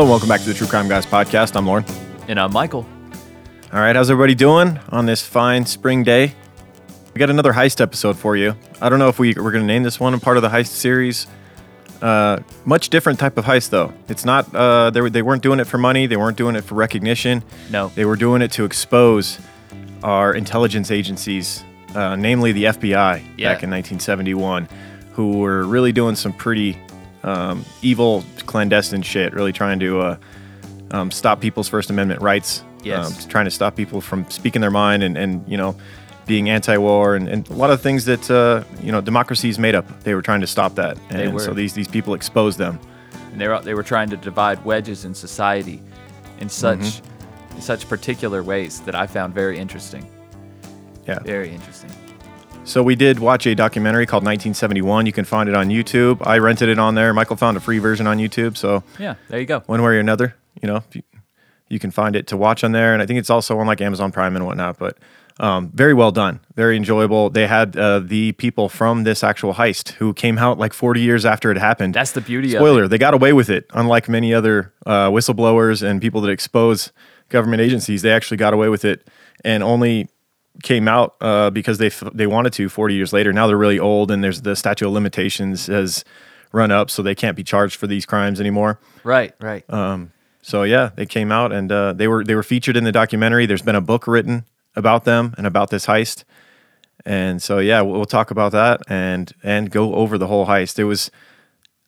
[0.00, 1.54] Hello, and welcome back to the True Crime Guys podcast.
[1.56, 1.84] I'm Lauren.
[2.26, 2.86] And I'm Michael.
[3.70, 6.34] All right, how's everybody doing on this fine spring day?
[7.12, 8.56] We got another heist episode for you.
[8.80, 10.48] I don't know if we, we're going to name this one a part of the
[10.48, 11.26] heist series.
[12.00, 13.92] Uh, much different type of heist, though.
[14.08, 16.64] It's not, uh, they, were- they weren't doing it for money, they weren't doing it
[16.64, 17.44] for recognition.
[17.70, 17.88] No.
[17.88, 19.38] They were doing it to expose
[20.02, 21.62] our intelligence agencies,
[21.94, 23.52] uh, namely the FBI, Yeah.
[23.52, 24.66] back in 1971,
[25.12, 26.78] who were really doing some pretty
[27.22, 30.16] um, evil, clandestine shit, really trying to uh,
[30.90, 32.64] um, stop people's First Amendment rights.
[32.82, 33.24] Yes.
[33.24, 35.76] Um, trying to stop people from speaking their mind and, and you know,
[36.26, 39.74] being anti-war and, and a lot of things that uh, you know democracy is made
[39.74, 39.86] up.
[40.04, 42.78] They were trying to stop that, and so these these people exposed them.
[43.32, 45.82] And they were they were trying to divide wedges in society
[46.38, 47.56] in such Mm-hmm.
[47.56, 50.06] in such particular ways that I found very interesting.
[51.06, 51.18] Yeah.
[51.18, 51.90] Very interesting.
[52.64, 55.06] So we did watch a documentary called 1971.
[55.06, 56.24] You can find it on YouTube.
[56.24, 57.12] I rented it on there.
[57.12, 58.56] Michael found a free version on YouTube.
[58.56, 59.60] So Yeah, there you go.
[59.66, 60.84] one way or another, you know,
[61.68, 62.92] you, can find it to watch on there.
[62.92, 64.78] And I think it's also on like Amazon Prime and whatnot.
[64.78, 64.98] But
[65.40, 67.30] um, very well done, very enjoyable.
[67.30, 71.24] They had uh, the people from this actual heist who came out like 40 years
[71.24, 71.94] after it happened.
[71.94, 72.86] That's the beauty of Spoiler.
[72.86, 76.92] They got away with it, unlike many other uh, whistleblowers and people that expose
[77.30, 78.02] government agencies.
[78.02, 79.08] They actually got away with it,
[79.42, 80.08] and only
[80.62, 83.32] came out uh, because they f- they wanted to 40 years later.
[83.32, 86.04] Now they're really old, and there's the statute of limitations has
[86.52, 88.78] run up, so they can't be charged for these crimes anymore.
[89.04, 89.64] Right, right.
[90.42, 93.46] So yeah, they came out and uh, they were they were featured in the documentary.
[93.46, 96.24] There's been a book written about them and about this heist,
[97.04, 100.78] and so yeah, we'll, we'll talk about that and and go over the whole heist.
[100.78, 101.10] It was.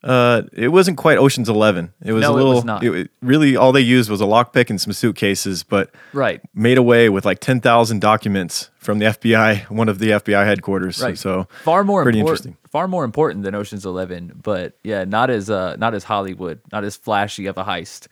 [0.03, 1.93] Uh, it wasn't quite Ocean's Eleven.
[2.03, 2.53] It was No, a it little.
[2.55, 2.83] was not.
[2.83, 6.41] it- really, all they used was a lockpick and some suitcases, but right.
[6.53, 11.01] made away with like ten thousand documents from the FBI, one of the FBI headquarters.
[11.01, 11.17] Right.
[11.17, 12.69] So Far more pretty important, interesting.
[12.69, 16.83] Far more important than Ocean's 11, but yeah, not as uh not as Hollywood, not
[16.83, 18.07] as flashy of a heist.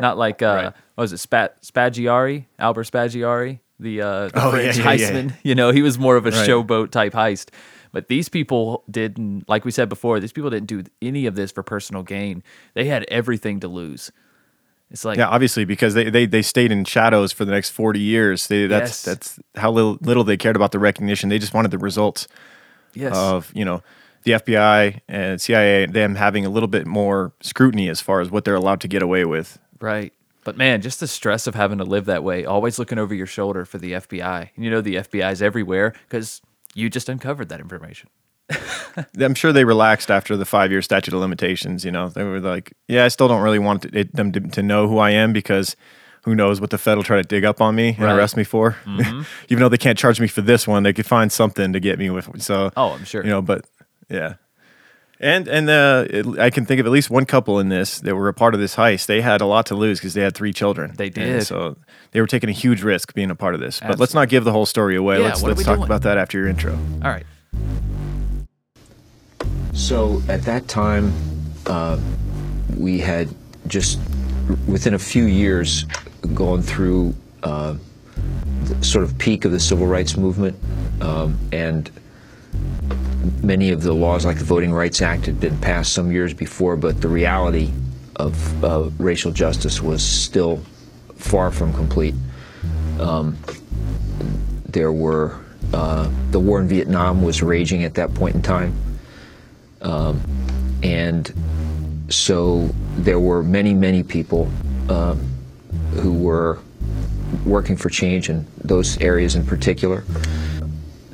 [0.00, 0.64] Not like uh Right.
[0.94, 5.10] what was it Spat Spaggiari, Albert Spaggiari, the uh the Oh, French yeah, yeah, yeah.
[5.10, 5.32] heistman.
[5.42, 6.48] You know, he was more of a Right.
[6.48, 7.50] showboat type heist.
[7.94, 11.52] But these people didn't, like we said before, these people didn't do any of this
[11.52, 12.42] for personal gain.
[12.74, 14.10] They had everything to lose.
[14.90, 18.00] It's like, Yeah, obviously, because they, they, they stayed in shadows for the next forty
[18.00, 18.48] years.
[18.48, 19.02] They, that's Yes.
[19.02, 21.28] that's how little little they cared about the recognition.
[21.28, 22.26] They just wanted the results
[22.94, 23.80] yes, of you know
[24.24, 28.44] the FBI and CIA them having a little bit more scrutiny as far as what
[28.44, 29.58] they're allowed to get away with.
[29.80, 30.12] Right.
[30.42, 33.26] But man, just the stress of having to live that way, always looking over your
[33.26, 34.50] shoulder for the FBI.
[34.56, 36.42] And you know the FBI's everywhere because
[36.74, 38.08] you just uncovered that information.
[39.20, 41.84] I'm sure they relaxed after the five year statute of limitations.
[41.84, 44.62] You know, they were like, yeah, I still don't really want it, them to, to
[44.62, 45.76] know who I am because.
[46.26, 48.08] Who knows what the Fed will try to dig up on me and Right.
[48.08, 48.18] Mm-hmm.
[48.18, 48.76] arrest me for?
[48.86, 51.98] Even though they can't charge me for this one, they could find something to get
[51.98, 52.40] me with.
[52.40, 53.22] So, Oh, I'm sure.
[53.22, 53.66] you know but
[54.08, 54.36] yeah
[55.20, 58.14] and and uh, it, i can think of at least one couple in this that
[58.16, 60.34] were a part of this heist they had a lot to lose because they had
[60.34, 61.46] three children They And did.
[61.46, 61.76] so
[62.12, 64.44] they were taking a huge risk being a part of this but let's not give
[64.44, 65.84] the whole story away Yeah, let's let's talk doing?
[65.86, 66.72] about that after your intro
[67.02, 67.24] All right.
[69.72, 71.12] So at that time,
[71.66, 71.98] uh,
[72.76, 73.28] we had
[73.66, 73.98] just
[74.68, 75.84] within a few years
[76.32, 77.74] gone through uh,
[78.64, 80.56] the sort of peak of the civil rights movement,
[81.00, 81.90] um, and
[83.42, 86.76] many of the laws, like the Voting Rights Act, had been passed some years before,
[86.76, 87.70] but the reality
[88.16, 90.62] of uh, racial justice was still
[91.16, 92.14] far from complete.
[93.00, 93.36] Um,
[94.66, 95.40] there were
[95.72, 98.74] uh, the war in Vietnam was raging at that point in time.
[100.84, 101.32] And
[102.10, 104.50] so there were many, many people
[104.88, 105.18] um,
[105.94, 106.58] who were
[107.46, 110.04] working for change in those areas in particular.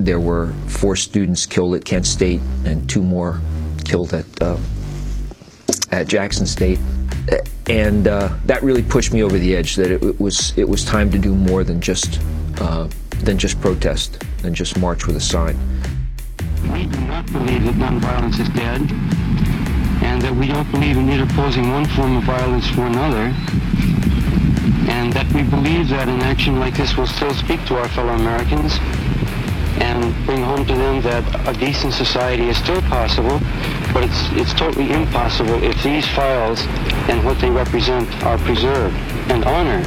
[0.03, 3.39] There were four students killed at Kent State and two more
[3.85, 4.57] killed at uh,
[5.91, 6.79] at Jackson State,
[7.69, 9.75] and uh, that really pushed me over the edge.
[9.75, 12.19] That it, was it was time to do more than just
[12.59, 12.89] uh,
[13.19, 15.55] than just protest, than just march with a sign.
[16.73, 18.81] We do not believe that nonviolence is dead,
[20.01, 23.35] and that we don't believe in interposing one form of violence for another,
[24.89, 28.13] and that we believe that an action like this will still speak to our fellow
[28.15, 28.79] Americans
[29.81, 33.39] and bring home to them that a decent society is still possible,
[33.93, 36.61] but it's, it's totally impossible if these files
[37.09, 38.95] and what they represent are preserved
[39.31, 39.85] and honored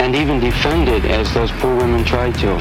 [0.00, 2.56] and even defended as those poor women tried to.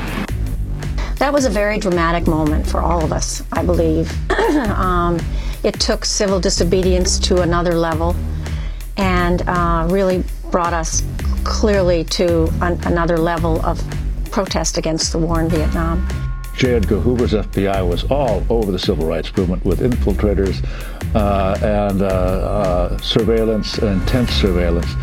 [1.17, 4.11] That was a very dramatic moment for all of us, I believe.
[4.31, 5.19] um,
[5.63, 8.15] it took civil disobedience to another level
[8.97, 11.03] and uh, really brought us
[11.45, 13.81] clearly to an, another level of
[14.29, 16.05] protest against the war in Vietnam.
[16.55, 16.75] J.
[16.75, 20.63] Edgar Hoover's FBI was all over the civil rights movement with infiltrators
[21.15, 24.93] uh, and uh, uh, surveillance, intense surveillance,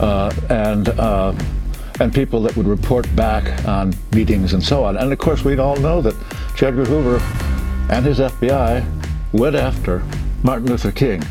[0.00, 1.34] uh, and uh,
[2.00, 4.96] and people that would report back on meetings and so on.
[4.96, 6.14] And of course, we all know that
[6.56, 6.66] J.
[6.66, 7.20] Edgar Hoover
[7.90, 8.84] and his FBI
[9.32, 10.02] went after
[10.42, 11.22] Martin Luther King,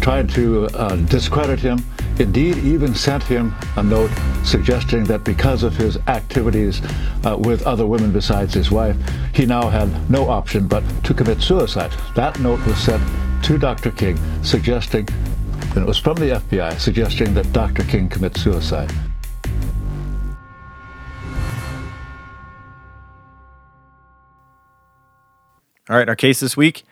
[0.00, 1.78] tried to uh, discredit him
[2.20, 4.10] indeed even sent him a note
[4.44, 6.80] suggesting that because of his activities
[7.24, 8.96] uh, with other women besides his wife,
[9.34, 11.92] he now had no option but to commit suicide.
[12.14, 13.02] That note was sent
[13.44, 13.90] to Dr.
[13.90, 15.08] King suggesting,
[15.70, 17.84] and it was from the FBI, suggesting that Dr.
[17.84, 18.92] King commit suicide.
[25.88, 26.82] All right, our case this week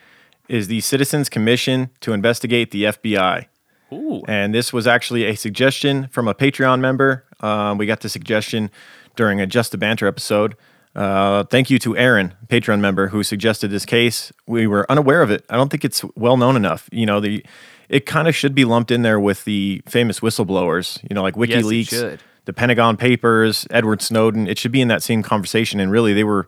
[0.49, 3.47] is the Citizens Commission to investigate the FBI.
[3.95, 4.23] Ooh.
[4.27, 7.25] And this was actually a suggestion from a Patreon member.
[7.41, 8.71] Um, we got the suggestion
[9.17, 10.57] during a Just a Banter episode.
[10.95, 14.33] Uh, thank you to Aaron, Patreon member, who suggested this case.
[14.47, 15.45] We were unaware of it.
[15.51, 16.89] I don't think it's well known enough.
[16.93, 17.45] You know, the
[17.89, 21.03] it kind of should be lumped in there with the famous whistleblowers.
[21.09, 22.21] You know, like WikiLeaks, should.
[22.45, 24.47] the Pentagon Papers, Edward Snowden.
[24.47, 25.81] It should be in that same conversation.
[25.81, 26.47] And really, they were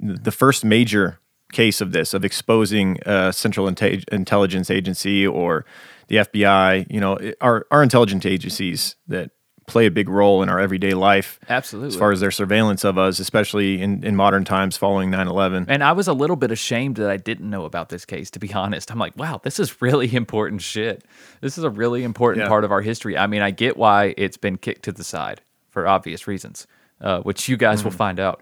[0.00, 1.20] the first major
[1.52, 5.64] case of this of exposing a Central Inte- Intelligence Agency or
[6.08, 6.86] the FBI.
[6.90, 9.30] You know, it- our our intelligence agencies that
[9.66, 11.38] play a big role in our everyday life.
[11.46, 11.88] Absolutely.
[11.88, 15.66] As far as their surveillance of us, especially in, in modern times following 9 11.
[15.68, 18.38] And I was a little bit ashamed that I didn't know about this case, to
[18.38, 18.90] be honest.
[18.90, 21.04] I'm like, wow, this is really important shit.
[21.42, 22.48] This is a really important Yeah.
[22.48, 23.18] part of our history.
[23.18, 26.66] I mean, I get why it's been kicked to the side for obvious reasons,
[27.02, 28.40] uh, which you guys will find out.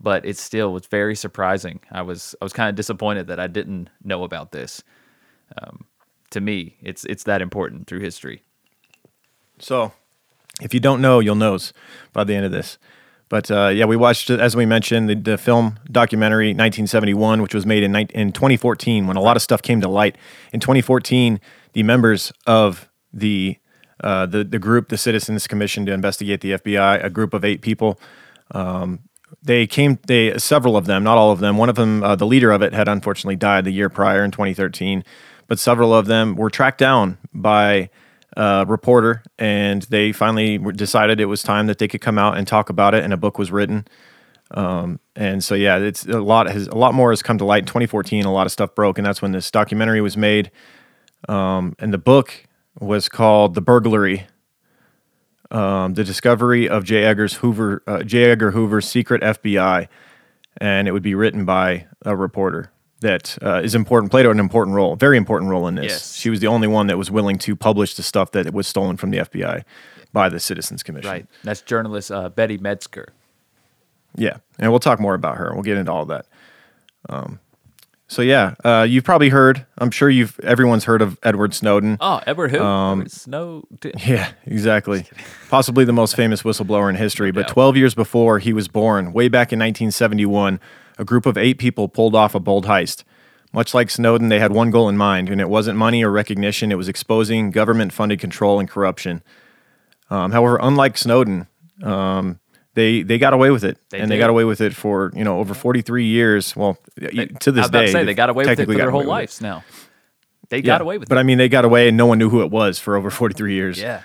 [0.00, 1.78] But it still was very surprising.
[1.92, 4.82] I was I was kind of disappointed that I didn't know about this.
[5.56, 5.84] Um,
[6.34, 8.42] to me, it's it's that important through history.
[9.58, 9.92] So,
[10.60, 11.72] if you don't know, you'll knows
[12.12, 12.76] by the end of this.
[13.28, 17.64] But uh, yeah, we watched, as we mentioned, the, the film documentary 1971, which was
[17.64, 20.16] made in, in 2014 when a lot of stuff came to light.
[20.52, 21.40] In 2014,
[21.72, 23.56] the members of the
[24.02, 27.62] uh, the the group, the Citizens Commission to investigate the FBI, a group of eight
[27.62, 27.98] people,
[28.50, 28.98] um,
[29.40, 30.00] they came.
[30.06, 31.56] They several of them, not all of them.
[31.56, 34.32] One of them, uh, the leader of it, had unfortunately died the year prior in
[34.32, 35.04] 2013.
[35.46, 37.90] But several of them were tracked down by
[38.36, 42.46] uh, reporter, and they finally decided it was time that they could come out and
[42.46, 43.86] talk about it, and a book was written.
[44.50, 47.62] Um, and so, yeah, it's a lot has a lot more has come to light
[47.62, 48.24] in 2014.
[48.24, 50.50] A lot of stuff broke, and that's when this documentary was made.
[51.28, 52.46] Um, and the book
[52.78, 54.26] was called "The Burglary."
[55.50, 57.04] Um, the discovery of J.
[57.04, 58.30] Edgar's Hoover, uh, J.
[58.30, 59.86] Edgar Hoover's secret FBI,
[60.56, 62.72] and it would be written by a reporter
[63.04, 65.92] that uh, is important, played an important role, very important role in this.
[65.92, 66.16] Yes.
[66.16, 68.96] She was the only one that was willing to publish the stuff that was stolen
[68.96, 69.62] from the FBI
[70.12, 71.10] by the Citizens Commission.
[71.10, 71.26] Right.
[71.42, 73.08] That's journalist uh, Betty Medsger.
[74.16, 75.52] Yeah, and we'll talk more about her.
[75.52, 76.26] We'll get into all that.
[77.08, 77.40] Um,
[78.06, 79.66] so yeah, uh, you've probably heard.
[79.76, 81.98] I'm sure you've everyone's heard of Edward Snowden.
[82.00, 82.62] Oh, Edward who?
[82.62, 83.92] Um, Edward Snowden.
[84.06, 85.06] Yeah, exactly.
[85.50, 87.32] Possibly the most famous whistleblower in history.
[87.32, 90.60] But 12 years before he was born, way back in 1971,
[90.98, 93.04] a group of eight people pulled off a bold heist.
[93.52, 96.72] Much like Snowden, they had one goal in mind, and it wasn't money or recognition.
[96.72, 99.22] It was exposing government-funded control and corruption.
[100.10, 101.46] Um, however, unlike Snowden,
[101.82, 102.40] um,
[102.74, 105.22] they they got away with it, They and they got away with it for you
[105.22, 106.56] know over 43 years.
[106.56, 109.02] Well, to I this day, to say they got away with it for their whole
[109.02, 109.20] away with it.
[109.20, 109.64] lives now.
[110.48, 111.16] They Yeah, got away with but it.
[111.16, 113.10] But I mean, they got away, and no one knew who it was for over
[113.10, 114.02] 43 years yeah.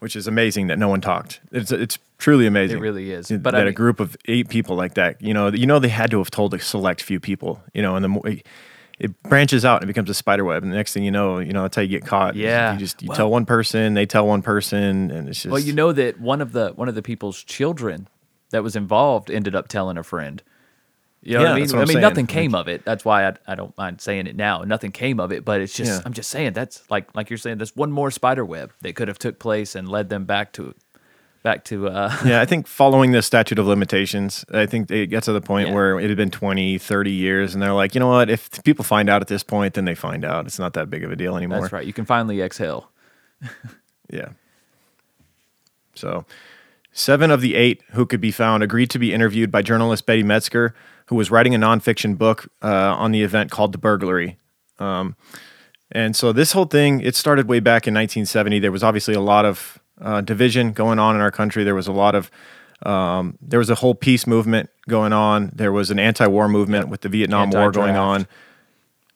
[0.00, 1.40] which is amazing that no one talked.
[1.50, 2.78] It's it's truly amazing.
[2.78, 3.28] It really is.
[3.28, 5.78] that But I a mean- group of eight people like that, you know, you know,
[5.78, 8.22] they had to have told a select few people, you know, and the more
[9.00, 11.38] it branches out and it becomes a spider web, and the next thing you know,
[11.40, 12.36] you know, that's how you get caught.
[12.36, 12.74] Yeah.
[12.74, 15.60] you just you Well- tell one person, they tell one person, and it's just Well,
[15.60, 18.06] you know that one of the one of the people's children
[18.50, 20.42] that was involved ended up telling a friend.
[21.26, 21.64] You know what Yeah, I mean?
[21.70, 22.00] what I mean, saying.
[22.02, 22.84] nothing came of it.
[22.84, 24.60] That's why I, I don't mind saying it now.
[24.62, 26.00] Nothing came of it, but it's just Yeah.
[26.04, 27.56] I'm just saying that's like like you're saying.
[27.58, 30.74] There's one more spider web that could have took place and led them back to
[31.44, 35.26] back to uh, yeah, I think following the statute of limitations, I think it gets
[35.26, 35.74] to the point Yeah.
[35.74, 38.28] where it had been 20, 30 years, and they're like, you know what?
[38.28, 40.46] If people find out at this point, then they find out.
[40.46, 41.60] It's not that big of a deal anymore.
[41.60, 41.86] That's right.
[41.86, 42.90] You can finally exhale.
[44.10, 44.28] Yeah.
[45.94, 46.24] So,
[46.92, 50.22] seven of the eight who could be found agreed to be interviewed by journalist Betty
[50.22, 50.72] Medsger,
[51.06, 54.36] who was writing a nonfiction book uh, on the event called The Burglary.
[54.78, 55.16] Um,
[55.90, 58.58] and so, this whole thing, it started way back in 1970.
[58.58, 61.64] There was obviously a lot of uh, division going on in our country.
[61.64, 62.30] There was a lot of,
[62.84, 65.50] um, there was a whole peace movement going on.
[65.54, 68.26] There was an anti war movement with the Vietnam War going on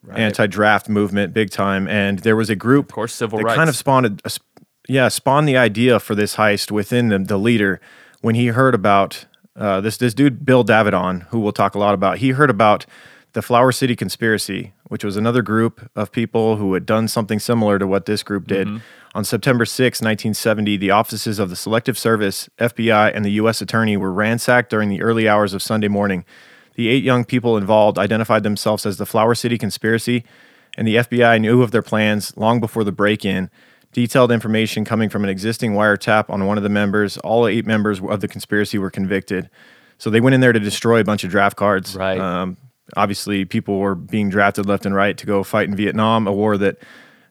[0.05, 0.21] Anti-draft.
[0.21, 3.77] anti-draft movement big time and there was a group of course, civil that kind of
[3.77, 4.31] spawned a,
[4.89, 7.81] yeah spawned the idea for this heist within the, the leader
[8.21, 11.95] when he heard about uh, this this dude Bill Davidon, who we'll talk a lot
[11.95, 12.19] about.
[12.19, 12.87] He heard about
[13.33, 17.79] the Flower City conspiracy, which was another group of people who had done something similar
[17.79, 18.69] to what this group did.
[19.19, 23.61] On September 6, 1970, the offices of the Selective Service, FBI, and the U.S.
[23.61, 26.25] Attorney were ransacked during the early hours of Sunday morning.
[26.77, 30.23] The eight young people involved identified themselves as the Flower City conspiracy,
[30.77, 33.51] and the FBI knew of their plans long before the break in.
[33.91, 38.01] Detailed information coming from an existing wiretap on one of the members, all eight members
[38.01, 39.51] of the conspiracy were convicted.
[39.99, 41.97] So they went in there to destroy a bunch of draft cards.
[41.97, 42.21] Right.
[42.21, 42.57] Um,
[42.97, 46.57] obviously, people were being drafted left and right to go fight in Vietnam, a war
[46.57, 46.79] that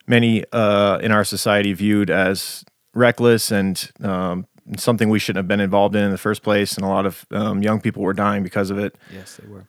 [0.07, 4.47] many uh, in our society viewed as reckless and um,
[4.77, 6.75] something we shouldn't have been involved in in the first place.
[6.75, 8.95] And a lot of um, young people were dying because of it.
[9.13, 9.67] Yes, they were.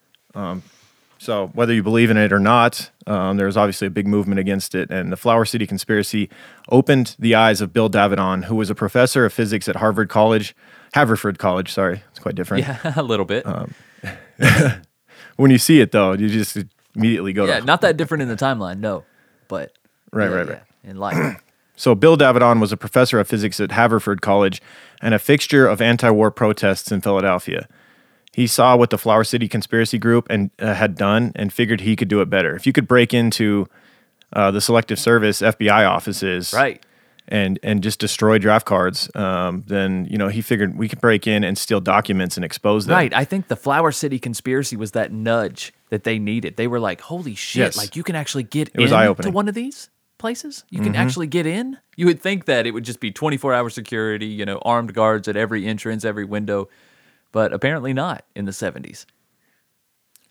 [1.18, 4.75] So whether you believe in it or not, um, was obviously a big movement against
[4.75, 4.90] it.
[4.90, 6.30] And the Flower City conspiracy
[6.68, 10.54] opened the eyes of Bill Davidon, who was a professor of physics at Harvard College,
[10.95, 11.73] Haverford College.
[11.73, 12.66] Sorry, it's quite different.
[12.66, 13.45] Yeah, a little bit.
[15.37, 16.59] When you see it, though, you just
[16.97, 19.04] immediately go yeah, to not that different in the timeline, no.
[19.47, 19.71] But
[20.12, 20.62] Right, yeah, right, yeah, right.
[20.85, 21.43] In life.
[21.79, 24.61] So Bill Davidon was a professor of physics at Haverford College
[25.00, 27.69] and a fixture of anti-war protests in Philadelphia.
[28.33, 31.95] He saw what the Flower City conspiracy group and uh, had done and figured he
[31.95, 32.57] could do it better.
[32.57, 33.69] If you could break into
[34.33, 36.85] uh, the Selective Service FBI offices, right.
[37.29, 41.27] and and just destroy draft cards, um, then you know he figured we could break
[41.27, 42.95] in and steal documents and expose them.
[42.97, 43.15] Right.
[43.15, 46.57] I think the Flower City conspiracy was that nudge that they needed.
[46.57, 47.61] They were like, "Holy shit!
[47.61, 47.77] Yes.
[47.77, 49.33] Like you can actually get was in eye-opening.
[49.33, 50.65] to one of these places.
[50.71, 51.03] You can mm-hmm.
[51.03, 54.59] actually get in." You would think that it would just be 24-hour security, you know,
[54.59, 56.69] armed guards at every entrance, every window,
[57.33, 59.05] but apparently not in the 70s.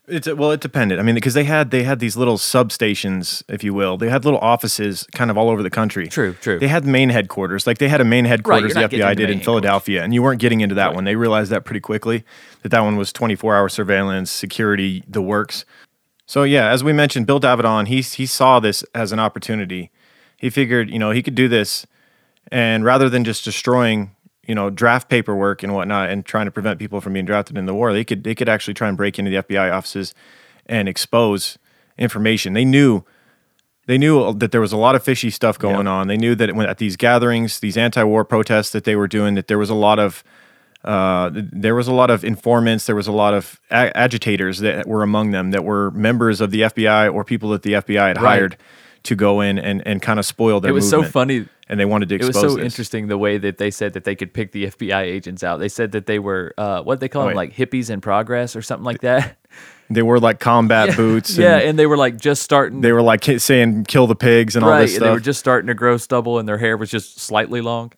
[0.08, 0.98] It's well, it depended.
[0.98, 3.96] I mean, because they had they had these little substations, if you will.
[3.96, 6.08] They had little offices kind of all over the country.
[6.08, 6.58] True, true.
[6.58, 9.40] They had main headquarters, like they had a main headquarters not the FBI did in
[9.40, 11.04] Philadelphia, and you weren't getting into that one.
[11.04, 12.24] They realized that pretty quickly
[12.62, 15.64] that that one was twenty four hour surveillance, security, the works.
[16.28, 19.90] So yeah, as we mentioned, Bill Davidon, he he saw this as an opportunity.
[20.36, 21.86] He figured, you know, he could do this,
[22.52, 24.14] and rather than just destroying,
[24.46, 27.64] you know, draft paperwork and whatnot, and trying to prevent people from being drafted in
[27.64, 30.14] the war, they could they could actually try and break into the FBI offices
[30.66, 31.56] and expose
[31.96, 32.52] information.
[32.52, 33.06] They knew
[33.86, 36.08] they knew that there was a lot of fishy stuff going on.
[36.08, 39.46] They knew that when, at these gatherings, these anti-war protests that they were doing, that
[39.46, 40.22] there was a lot of
[40.84, 42.86] uh, there was a lot of informants.
[42.86, 46.50] There was a lot of a- agitators that were among them that were members of
[46.50, 48.24] the FBI or people that the FBI had Right.
[48.38, 48.56] hired
[49.04, 51.46] to go in and, and kind of spoil their It was so funny.
[51.68, 52.64] and they wanted to Expose It was so this.
[52.64, 55.58] interesting the way that they said that they could pick the FBI agents out.
[55.58, 57.36] They said that they were uh, what they call Oh, them, yeah.
[57.36, 59.36] like hippies in progress or something like that.
[59.90, 61.36] They were like combat boots.
[61.38, 62.82] yeah, and and they were like just starting.
[62.82, 65.68] they were like saying "kill the pigs" and all this and they were just starting
[65.68, 67.92] to grow stubble, and their hair was just slightly long.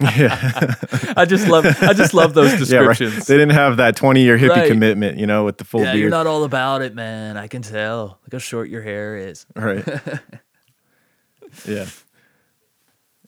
[0.00, 0.74] yeah,
[1.16, 2.88] I just love, I just love those yeah, right.
[2.96, 3.26] descriptions.
[3.26, 4.68] They didn't have that twenty-year hippie Right.
[4.68, 6.00] commitment, you know, with the full yeah, beard.
[6.00, 7.36] you're not all about it, man.
[7.36, 8.18] I can tell.
[8.24, 9.44] Look how short your hair is.
[9.54, 9.86] Right.
[11.66, 11.86] yeah.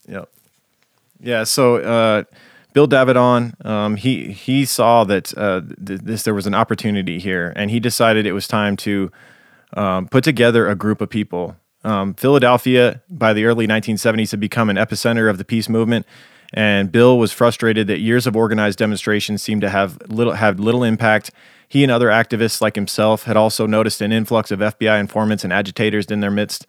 [0.08, 0.30] Yep.
[1.20, 1.44] Yeah.
[1.44, 2.22] So uh,
[2.72, 7.52] Bill Davidon, um, he he saw that uh, th- this there was an opportunity here,
[7.56, 9.10] and he decided it was time to
[9.74, 11.56] um, put together a group of people.
[11.84, 16.06] Um, Philadelphia, by the early 1970s, had become an epicenter of the peace movement,
[16.52, 20.84] and Bill was frustrated that years of organized demonstrations seemed to have little have little
[20.84, 21.30] impact.
[21.68, 25.52] He and other activists like himself had also noticed an influx of FBI informants and
[25.52, 26.66] agitators in their midst.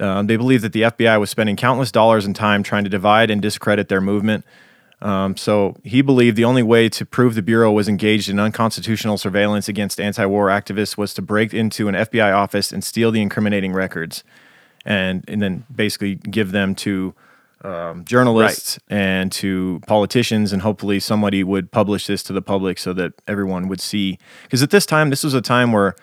[0.00, 3.30] Um, they believed that the FBI was spending countless dollars and time trying to divide
[3.30, 4.44] and discredit their movement.
[5.00, 9.16] Um, so he believed the only way to prove the Bureau was engaged in unconstitutional
[9.16, 13.22] surveillance against anti war activists was to break into an FBI office and steal the
[13.22, 14.24] incriminating records
[14.84, 17.14] and, and then basically give them to
[17.62, 22.92] um, journalists and to politicians, and hopefully somebody would publish this to the public so
[22.92, 24.18] that everyone would see.
[24.44, 25.96] Because at this time, this was a time where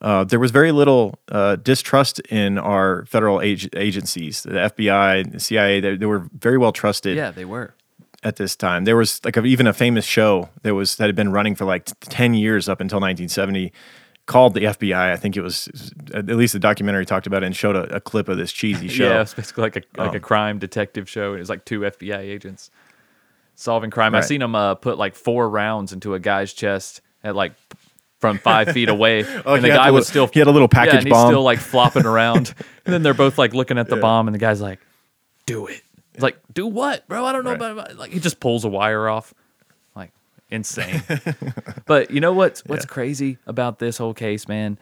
[0.00, 5.40] uh, there was very little uh, distrust in our federal ag- agencies, the FBI, the
[5.40, 5.80] CIA.
[5.80, 7.74] They, they were very well trusted Yeah, they were.
[8.22, 8.84] At this time.
[8.84, 11.64] There was like a, even a famous show that was that had been running for
[11.64, 13.72] like ten years up until 1970,
[14.26, 14.94] called the FBI.
[15.12, 15.68] I think it was
[16.14, 18.88] at least the documentary talked about it and showed a, a clip of this cheesy
[18.96, 19.04] show.
[19.08, 20.16] Yeah, it was basically like a like Oh.
[20.16, 21.30] a crime detective show.
[21.30, 22.70] and It was like two FBI agents
[23.54, 24.14] solving crime.
[24.14, 24.24] I Right.
[24.26, 27.52] seen them uh, put like four rounds into a guy's chest at like
[28.20, 30.52] from five feet away, Oh, and the guy the was little- still he had a
[30.52, 31.28] little yeah, package and he's bomb.
[31.28, 32.54] still like flopping around.
[32.86, 34.78] and then they're both like looking at the bomb, and the guy's like,
[35.46, 35.82] "Do it."
[36.14, 37.24] He's like, "Do what, bro?
[37.24, 37.56] I don't know Right.
[37.56, 39.32] about, about-" like." He just pulls a wire off,
[39.96, 40.12] like
[40.50, 41.02] insane.
[41.86, 44.78] but you know what's what's crazy about this whole case, man?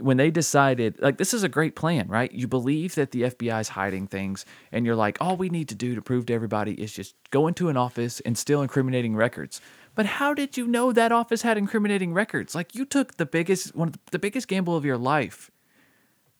[0.00, 3.60] when they decided like this is a great plan right you believe that the fbi
[3.60, 6.74] is hiding things and you're like all we need to do to prove to everybody
[6.80, 9.60] is just go into an office and steal incriminating records
[9.96, 12.54] But how did you know that office had incriminating records?
[12.54, 15.50] Like you took the biggest one of the biggest gamble of your life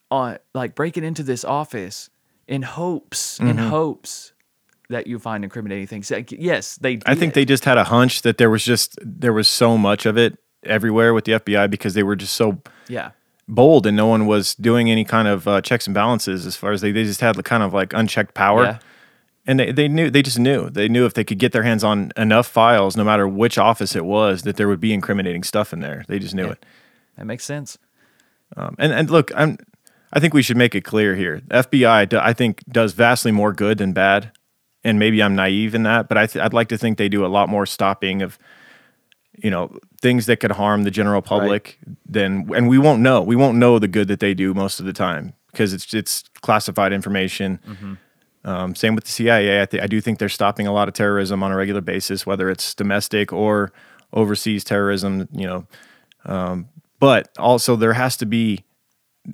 [0.08, 2.11] on like breaking into this office
[2.49, 3.69] in hopes in Mm-hmm.
[3.69, 4.33] hopes
[4.88, 6.11] that you find incriminating things.
[6.31, 7.02] Yes, they Did.
[7.07, 10.07] I think they just had a hunch that there was just there was so much
[10.07, 13.11] of it everywhere with the FBI because they were just so yeah.
[13.47, 16.73] bold and no one was doing any kind of uh, checks and balances as far
[16.73, 18.62] as they, they just had the kind of like unchecked power.
[18.64, 18.78] Yeah.
[19.47, 21.85] And they, they knew they just knew they knew if they could get their hands
[21.85, 25.73] on enough files, no matter which office it was, that there would be incriminating stuff
[25.73, 26.05] in there.
[26.09, 26.52] They just knew Yeah.
[26.52, 26.67] it.
[27.17, 27.78] That makes sense.
[28.57, 29.59] Um, and and look, I'm
[30.12, 31.43] I think we should make it clear here.
[31.49, 34.33] FBI, I think, does vastly more good than bad,
[34.85, 37.25] and maybe I'm naive in that, but I th- I'd like to think they do
[37.25, 38.38] a lot more stopping of,
[39.37, 43.21] you know, things that could harm the general public than, and we won't know.
[43.23, 46.25] We won't know the good that they do most of the time because it's it's
[46.41, 47.61] classified information.
[48.45, 49.61] Um, same with the CIA.
[49.62, 52.25] I, th- I do think they're stopping a lot of terrorism on a regular basis,
[52.25, 53.73] whether it's domestic or
[54.12, 55.29] overseas terrorism.
[55.33, 55.67] You know,
[56.25, 58.65] um, but also there has to be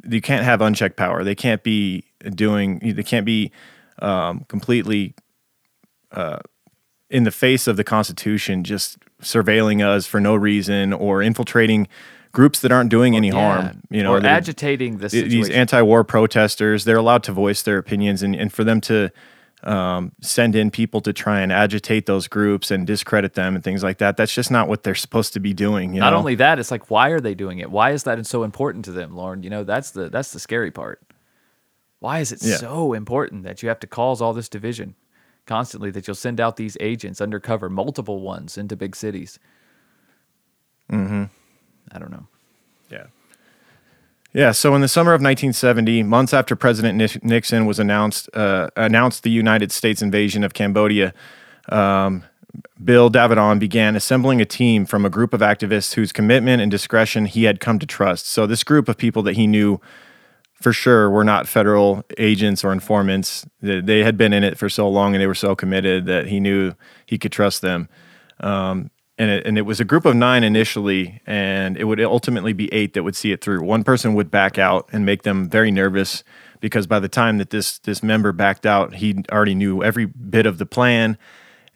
[0.08, 1.24] you can't have unchecked power.
[1.24, 2.78] They can't be doing.
[2.78, 3.52] They can't be
[4.00, 5.14] um, completely
[6.12, 6.38] uh,
[7.10, 11.88] in the face of the Constitution, just surveilling us for no reason or infiltrating
[12.32, 13.82] groups that aren't doing any harm.
[13.90, 15.30] You know, or agitating the situation.
[15.30, 16.84] these anti-war protesters.
[16.84, 19.10] They're allowed to voice their opinions, and, and for them to
[19.64, 23.82] um, send in people to try and agitate those groups and discredit them and things
[23.82, 24.16] like that.
[24.16, 25.94] That's just not what they're supposed to be doing.
[25.94, 26.18] You Not know?
[26.18, 27.70] only that, it's like why are they doing it?
[27.70, 29.42] Why is that so important to them, Lauren?
[29.42, 31.00] You know, that's the that's the scary part.
[32.00, 32.56] Why is it Yeah.
[32.56, 34.94] so important that you have to cause all this division
[35.46, 35.90] constantly?
[35.90, 39.38] That you'll send out these agents undercover, multiple ones into big cities.
[40.92, 41.24] Mm-hmm.
[41.92, 42.26] I don't know.
[42.90, 43.06] Yeah.
[44.34, 44.50] Yeah.
[44.50, 49.30] So in the summer of 1970, months after President Nixon was announced uh, announced the
[49.30, 51.14] United States invasion of Cambodia,
[51.68, 52.24] um,
[52.82, 57.26] Bill Davidon began assembling a team from a group of activists whose commitment and discretion
[57.26, 58.26] he had come to trust.
[58.26, 59.80] So this group of people that he knew
[60.60, 63.46] for sure were not federal agents or informants.
[63.60, 66.40] They had been in it for so long and they were so committed that he
[66.40, 66.74] knew
[67.06, 67.88] he could trust them.
[68.40, 72.52] Um, and it, and it was a group of nine initially, and it would ultimately
[72.52, 73.62] be eight that would see it through.
[73.62, 76.24] One person would back out and make them very nervous
[76.60, 80.46] because by the time that this this member backed out, he already knew every bit
[80.46, 81.16] of the plan,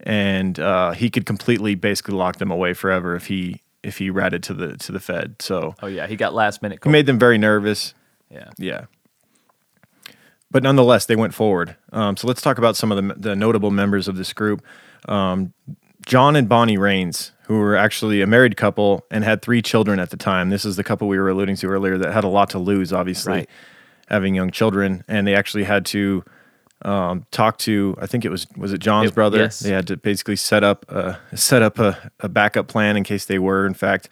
[0.00, 4.42] and uh, he could completely basically lock them away forever if he if he ratted
[4.44, 5.36] to the to the Fed.
[5.40, 6.80] So Oh yeah, he got last minute.
[6.82, 7.94] he made them very nervous.
[8.30, 8.50] yeah.
[8.58, 8.86] Yeah.
[10.50, 11.76] But nonetheless, they went forward.
[11.92, 14.64] Um, so let's talk about some of the, the notable members of this group.
[15.06, 15.52] Um,
[16.08, 20.08] John and Bonnie Raines, who were actually a married couple and had three children at
[20.08, 20.48] the time.
[20.48, 22.92] This is the couple we were alluding to earlier that had a lot to lose,
[22.94, 23.48] obviously, Right.
[24.08, 25.04] having young children.
[25.06, 26.24] And they actually had to
[26.82, 29.38] um, talk to, I think it was, was it John's It- brother?
[29.38, 29.58] yes.
[29.60, 33.24] They had to basically set up, a, set up a, a backup plan in case
[33.26, 34.08] they were, in fact,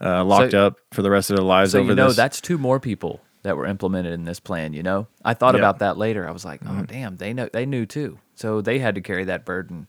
[0.00, 2.16] uh, locked So- up for the rest of their lives So over you know this.
[2.16, 4.74] that's two more people that were implemented in this plan.
[4.74, 5.54] You know, I thought.
[5.54, 5.60] Mm-hmm.
[5.62, 6.28] about that later.
[6.28, 8.18] I was like, oh damn, they know they knew too.
[8.34, 9.86] So they had to carry that burden.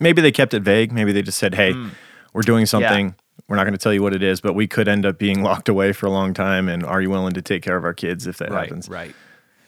[0.00, 0.90] Maybe they kept it vague.
[0.92, 1.88] Maybe they just said, "Hey, Hmm.
[2.32, 3.14] we're doing something.
[3.48, 5.42] We're not going to tell you what it is, but we could end up being
[5.42, 6.68] locked away for a long time.
[6.68, 9.14] And are you willing to take care of our kids if that happens?" Right.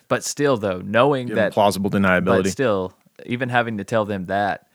[0.08, 2.48] But still, though, knowing Give that plausible but deniability.
[2.48, 4.66] still, even having to tell them that,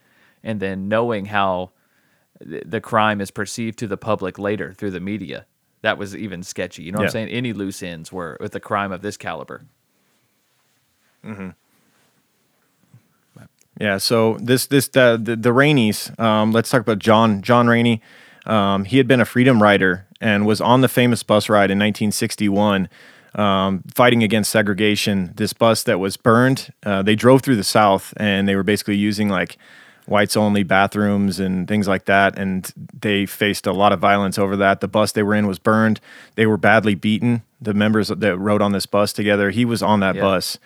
[0.44, 1.72] and then knowing how
[2.44, 5.46] th- the crime is perceived to the public later through the media,
[5.84, 6.84] that was even sketchy.
[6.84, 7.08] You know what Yeah.
[7.08, 7.30] I'm saying?
[7.30, 9.62] Any loose ends were with a crime of this caliber.
[13.80, 13.98] Yeah.
[13.98, 16.18] So this this the the, the Rainies.
[16.20, 18.02] Um, let's talk about John John Rainey.
[18.46, 21.78] Um, he had been a freedom rider and was on the famous bus ride in
[21.78, 22.88] 1961,
[23.36, 25.34] um, fighting against segregation.
[25.36, 26.72] This bus that was burned.
[26.86, 29.58] Uh, they drove through the South and they were basically using like
[30.08, 32.40] whites only bathrooms and things like that.
[32.40, 34.80] And they faced a lot of violence over that.
[34.80, 36.00] The bus they were in was burned.
[36.36, 37.44] They were badly beaten.
[37.62, 40.22] The members that rode on this bus together, he was on that Yeah.
[40.22, 40.58] bus.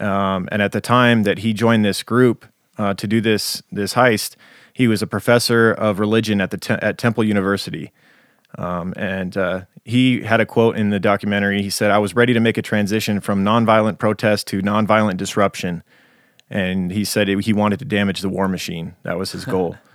[0.00, 2.46] Um, and at the time that he joined this group
[2.78, 4.36] uh, to do this this heist,
[4.72, 7.90] he was a professor of religion at the te- at Temple University.
[8.56, 11.62] Um, and uh, he had a quote in the documentary.
[11.62, 15.82] He said, "I was ready to make a transition from nonviolent protest to nonviolent disruption."
[16.50, 18.94] And he said he wanted to damage the war machine.
[19.02, 19.76] That was his goal.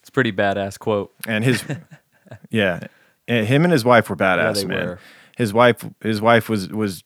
[0.00, 1.14] It's a pretty badass quote.
[1.26, 1.64] and his
[2.50, 2.80] yeah
[3.26, 4.98] and him and his wife were badass they man were.
[5.38, 7.04] his wife his wife was was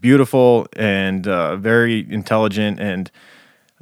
[0.00, 3.10] beautiful and uh, very intelligent and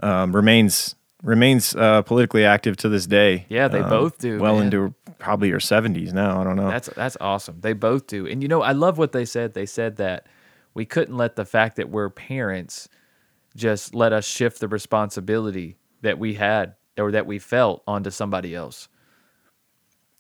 [0.03, 4.57] um, remains remains uh, politically active to this day Yeah, they Um, both do, well
[4.57, 4.65] man.
[4.67, 7.61] into probably her 70s now i don't know That's that's awesome.
[7.61, 8.27] They both do.
[8.27, 9.55] And you know, I love what they said.
[9.55, 10.27] They said that
[10.75, 12.89] we couldn't let the fact that we're parents
[13.57, 18.55] just let us shift the responsibility that we had or that we felt onto somebody
[18.55, 18.89] else.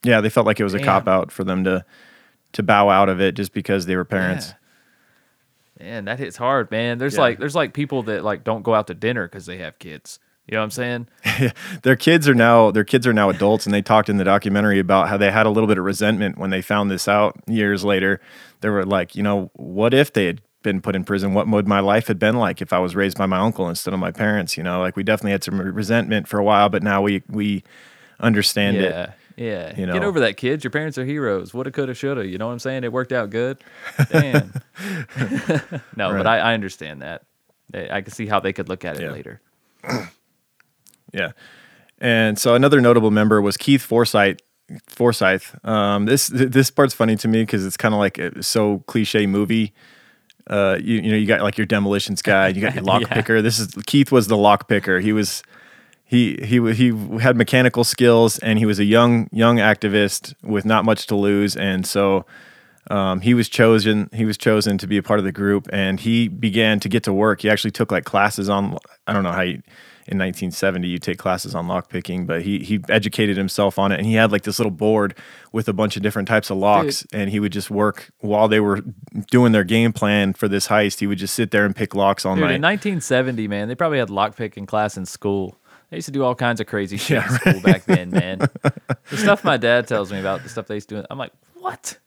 [0.02, 1.84] Yeah, they felt like it was a cop out for them to
[2.52, 4.54] to bow out of it just because they were parents.
[5.78, 6.98] Man, that hits hard, man.
[6.98, 7.20] There's Yeah.
[7.20, 10.18] like there's like people that like don't go out to dinner because they have kids.
[10.46, 11.08] You know what I'm saying?
[11.82, 14.78] their kids are now their kids are now adults and they talked in the documentary
[14.78, 17.84] about how they had a little bit of resentment when they found this out years
[17.84, 18.20] later
[18.60, 21.66] they were like you know what if they had been put in prison what would
[21.66, 24.10] my life had been like if i was raised by my uncle instead of my
[24.10, 27.22] parents you know like we definitely had some resentment for a while but now we
[27.28, 27.62] we
[28.20, 28.82] understand yeah.
[29.04, 29.74] it Yeah.
[29.78, 29.92] you know?
[29.92, 30.64] Get over that, kids.
[30.64, 31.52] Your parents are heroes.
[31.52, 32.26] Woulda, coulda, shoulda.
[32.26, 32.84] You know what I'm saying?
[32.84, 33.58] It worked out good.
[34.10, 34.52] Damn.
[35.96, 36.16] no, Right.
[36.18, 37.22] but I, I understand that.
[37.74, 39.10] I I can see how they could look at it Yeah.
[39.12, 39.40] later.
[41.12, 41.32] Yeah.
[41.98, 44.38] And so another notable member was Keith Forsyth.
[44.88, 45.54] Forsyth.
[45.64, 49.26] Um, this this part's funny to me because it's kind of like a so cliche
[49.26, 49.72] movie.
[50.48, 53.14] Uh, you, you know, you got like your demolitions guy, you got your lock Yeah.
[53.14, 53.40] picker.
[53.40, 55.00] This is Keith was the lock picker.
[55.00, 55.42] He was
[56.06, 60.84] he he he had mechanical skills and he was a young young activist with not
[60.84, 62.24] much to lose, and so
[62.90, 65.98] um, he was chosen he was chosen to be a part of the group and
[66.00, 67.40] he began to get to work.
[67.42, 69.62] He actually took like classes on i don't know how you,
[70.08, 73.98] in 1970 you take classes on lock picking but he he educated himself on it
[73.98, 75.16] and he had like this little board
[75.52, 78.60] with a bunch of different types of locks and he would just work while they
[78.60, 78.82] were
[79.32, 81.00] doing their game plan for this heist.
[81.00, 82.54] He would just sit there and pick locks all Dude, night.
[82.54, 85.56] in 1970, man, they probably had lockpicking class in school.
[85.90, 88.38] They used to do all kinds of crazy shit in school back then, man.
[89.10, 91.32] the stuff my dad tells me about, the stuff they used to do, I'm like,
[91.54, 91.98] what?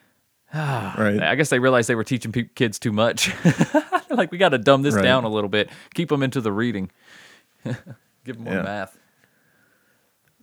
[0.54, 3.30] right I guess they realized they were teaching pe- kids too much.
[4.10, 5.02] like, we got to dumb this Right.
[5.02, 6.90] down a little bit, keep them into the reading,
[7.64, 8.62] give them more Yeah.
[8.62, 8.98] math.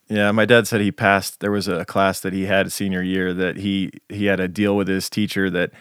[0.10, 1.40] Yeah, my dad said he passed.
[1.40, 4.76] There was a class that he had senior year that he he had a deal
[4.76, 5.72] with his teacher that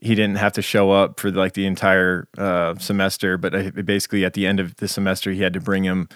[0.00, 4.24] he didn't have to show up for like the entire uh, semester, but uh, basically
[4.24, 6.08] at the end of the semester he had to bring him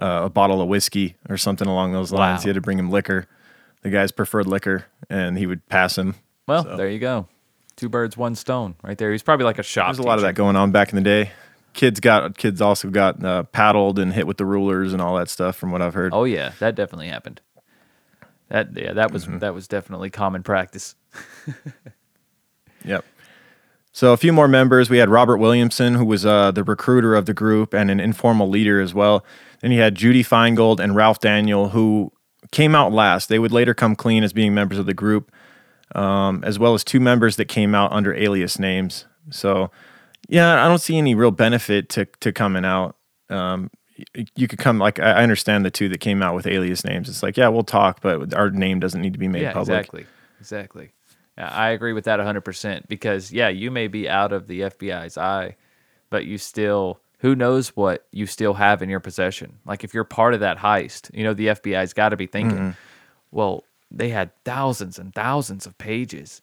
[0.00, 2.38] uh, a bottle of whiskey or something along those lines.
[2.38, 2.42] Wow.
[2.42, 3.26] He had to bring him liquor,
[3.82, 6.14] the guy's preferred liquor, and he would pass him.
[6.46, 7.28] Well, So- there you go.
[7.76, 9.10] Two birds, one stone, right there.
[9.10, 9.86] He's probably like a shop.
[9.88, 11.30] There's a lot of that going on back in the day.
[11.72, 15.30] Kids got kids also got uh, paddled and hit with the rulers and all that
[15.30, 16.12] stuff, from what I've heard.
[16.12, 17.40] Oh yeah, that definitely happened.
[18.48, 19.38] That yeah, that was Mm-hmm.
[19.38, 20.94] that was definitely common practice.
[22.84, 23.04] Yep.
[23.92, 24.88] So a few more members.
[24.88, 28.48] We had Robert Williamson, who was uh, the recruiter of the group and an informal
[28.48, 29.24] leader as well.
[29.60, 32.12] Then you had Judi Feingold and Ralph Daniel, who
[32.50, 33.28] came out last.
[33.28, 35.30] They would later come clean as being members of the group,
[35.94, 39.06] um, as well as two members that came out under alias names.
[39.30, 39.70] So,
[40.28, 42.96] yeah, I don't see any real benefit to to coming out.
[43.28, 43.70] Um,
[44.34, 47.08] you could come like I I understand the two that came out with alias names.
[47.08, 49.78] It's like, yeah, we'll talk, but our name doesn't need to be made yeah, public.
[49.78, 50.06] exactly,
[50.40, 50.92] exactly.
[51.38, 55.16] Yeah, I agree with that 100% because yeah, you may be out of the FBI's
[55.16, 55.56] eye,
[56.10, 59.58] but you still who knows what you still have in your possession.
[59.66, 62.58] Like if you're part of that heist, you know the FBI's got to be thinking,
[62.58, 62.70] Mm-hmm.
[63.30, 66.42] well, they had thousands and thousands of pages.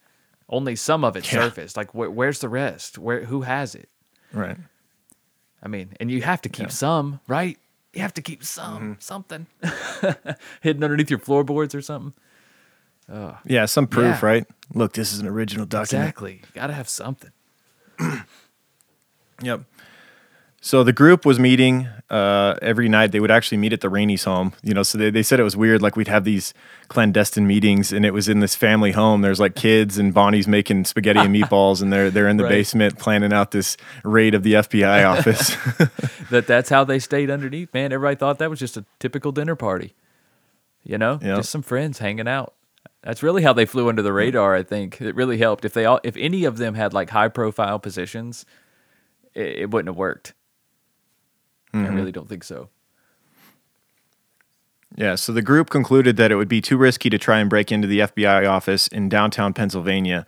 [0.50, 1.76] Only some of it surfaced.
[1.78, 2.98] Like wh- where's the rest?
[2.98, 3.90] Where who has it?
[4.34, 4.58] Right.
[5.64, 7.58] I mean, and you have to keep some, right?
[7.94, 9.00] You have to keep some, Mm-hmm.
[9.00, 9.48] something
[10.62, 12.14] hidden underneath your floorboards or something.
[13.46, 14.26] Yeah, some proof, Yeah.
[14.26, 14.46] right?
[14.74, 16.04] Look, this is an original document.
[16.10, 16.34] Exactly.
[16.34, 17.32] You got to have something.
[19.44, 19.62] Yep.
[20.68, 23.14] So the group was meeting uh, every night.
[23.14, 24.52] They would actually meet at the Rainey's home.
[24.62, 25.82] You know, so they, they said it was weird.
[25.82, 26.54] Like we'd have these
[26.90, 29.22] clandestine meetings, and it was in this family home.
[29.22, 32.50] There's like kids, and Bonnie's making spaghetti and meatballs, and they're they're in the Right.
[32.50, 35.56] basement planning out this raid of the FBI office.
[36.32, 37.94] That that's how they stayed underneath, man.
[37.94, 39.96] Everybody thought that was just a typical dinner party.
[40.84, 41.38] You know, Yep.
[41.38, 42.54] just some friends hanging out.
[43.04, 44.54] That's really how they flew under the radar.
[44.54, 45.64] I think it really helped.
[45.64, 48.46] If they all, if any of them had like high profile positions,
[49.34, 50.34] it, it wouldn't have worked.
[51.86, 52.70] I really don't think so.
[54.96, 57.72] Yeah, so the group concluded that it would be too risky to try and break
[57.72, 60.26] into the FBI office in downtown Pennsylvania.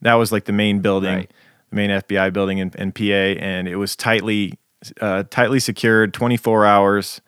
[0.00, 1.32] That was like the main building, Right.
[1.70, 3.02] the main FBI building in, in PA,
[3.42, 4.58] and it was tightly,
[5.00, 7.20] uh, tightly secured, twenty four hours.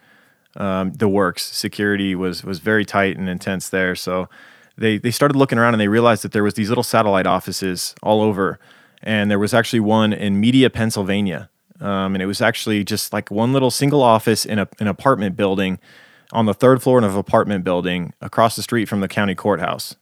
[0.56, 3.94] Um, the works security was was very tight and intense there.
[3.96, 4.28] So
[4.78, 7.94] they they started looking around and they realized that there was these little satellite offices
[8.02, 8.58] all over,
[9.02, 13.30] and there was actually one in Media, Pennsylvania, um, and it was actually just like
[13.30, 15.78] one little single office in a an apartment building
[16.32, 19.96] on the third floor of an apartment building across the street from the county courthouse.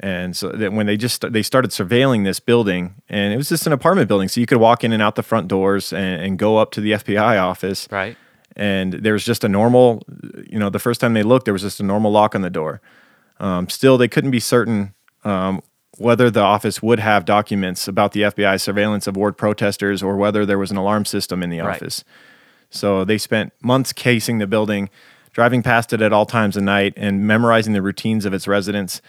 [0.00, 3.66] And so that when they just they started surveilling this building, and it was just
[3.66, 6.38] an apartment building, so you could walk in and out the front doors and, and
[6.38, 8.16] go up to the FBI office Right.
[8.56, 10.02] and there was just a normal
[10.48, 12.48] you know the first time they looked there was just a normal lock on the
[12.48, 12.80] door
[13.40, 15.60] um, still they couldn't be certain um,
[15.98, 20.46] whether the office would have documents about the fbi surveillance of ward protesters or whether
[20.46, 21.76] there was an alarm system in the Right.
[21.76, 22.04] office
[22.70, 24.88] so they spent months casing the building
[25.32, 29.00] driving past it at all times of night and memorizing the routines of its residents.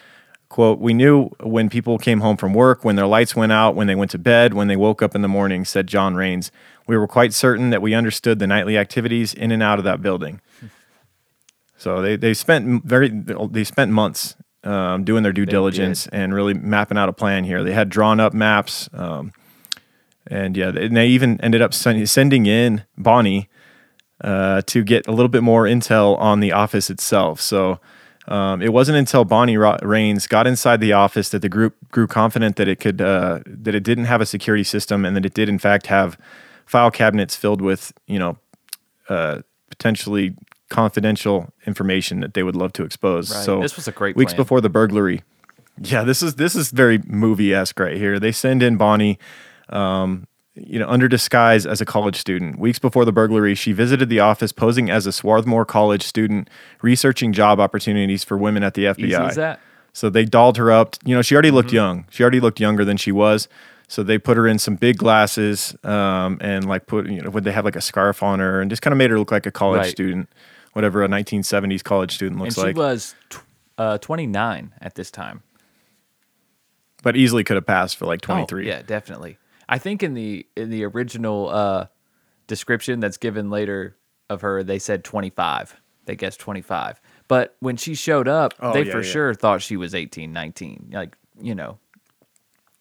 [0.49, 3.87] Quote, we knew when people came home from work, when their lights went out, when
[3.87, 6.51] they went to bed, when they woke up in the morning, said John Raines.
[6.87, 10.01] We were quite certain that we understood the nightly activities in and out of that
[10.01, 10.41] building.
[11.75, 16.53] So they, they spent very they spent months um, doing their due diligence and really
[16.53, 17.63] mapping out a plan here.
[17.63, 19.33] They had drawn up maps, um,
[20.27, 23.49] and yeah, and they even ended up send, sending in Bonnie
[24.21, 27.41] uh, to get a little bit more intel on the office itself.
[27.41, 27.79] So
[28.27, 32.07] um, it wasn't until Bonnie Ra- Raines got inside the office that the group grew
[32.07, 35.33] confident that it could uh, that it didn't have a security system and that it
[35.33, 36.17] did in fact have
[36.65, 38.37] file cabinets filled with you know
[39.09, 40.35] uh, potentially
[40.73, 43.31] confidential information that they would love to expose.
[43.33, 43.45] Right.
[43.45, 44.43] So This was a great weeks plan.
[44.43, 45.21] before the burglary.
[45.81, 48.19] Yeah, this is this is very movie esque right here.
[48.19, 49.17] They send in Bonnie,
[49.69, 52.59] um, you know, under disguise as a college student.
[52.59, 56.47] Weeks before the burglary, she visited the office posing as a Swarthmore College student,
[56.83, 59.05] researching job opportunities for women at the FBI.
[59.05, 59.59] Easy as that.
[59.93, 60.95] So they dolled her up.
[61.05, 62.05] You know, she already looked young.
[62.11, 63.47] She already looked younger than she was.
[63.87, 67.43] So they put her in some big glasses um, and like put you know would
[67.43, 69.45] they have like a scarf on her and just kind of made her look like
[69.47, 69.89] a college Right.
[69.91, 70.29] student,
[70.73, 72.75] whatever a 1970s college student And looks she like.
[72.75, 73.43] She was tw-
[73.77, 75.41] uh, 29 at this time.
[77.01, 78.67] but easily could have passed for like Oh, 23.
[78.67, 79.37] yeah, definitely.
[79.67, 81.87] I think in the in the original uh,
[82.47, 83.95] description that's given later
[84.29, 85.75] of her, they said 25.
[86.05, 86.99] They guessed 25.
[87.29, 89.09] But when she showed up, Oh, they yeah, for yeah.
[89.11, 91.79] sure thought she was 18, 19, like, you know,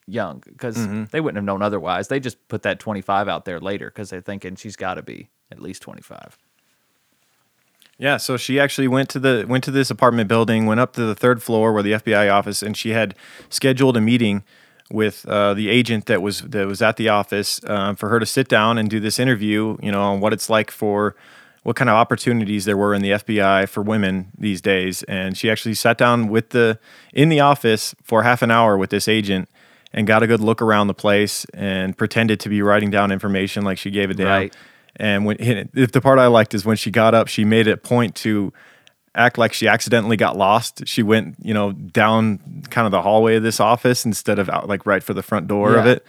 [0.06, 1.04] young because Mm-hmm.
[1.12, 2.08] they wouldn't have known otherwise.
[2.08, 5.30] They just put that 25 out there later because they're thinking she's got to be
[5.52, 6.36] at least 25.
[8.02, 11.04] Yeah, so she actually went to the went to this apartment building, went up to
[11.04, 13.14] the third floor where the FBI office, and she had
[13.48, 14.42] scheduled a meeting
[14.90, 18.26] with uh, the agent that was that was at the office um, for her to
[18.26, 19.76] sit down and do this interview.
[19.80, 21.14] You know, on what it's like for
[21.62, 25.04] what kind of opportunities there were in the FBI for women these days.
[25.04, 26.80] And she actually sat down with the
[27.12, 29.48] in the office for half an hour with this agent
[29.92, 33.62] and got a good look around the place and pretended to be writing down information
[33.62, 34.26] like she gave it down.
[34.26, 34.56] Right.
[34.96, 35.36] And when
[35.74, 38.14] if the part I liked is when she got up, she made it a point
[38.16, 38.52] to
[39.14, 40.86] act like she accidentally got lost.
[40.86, 42.38] She went, you know, down
[42.70, 45.48] kind of the hallway of this office instead of out like right for the front
[45.48, 46.04] door of it.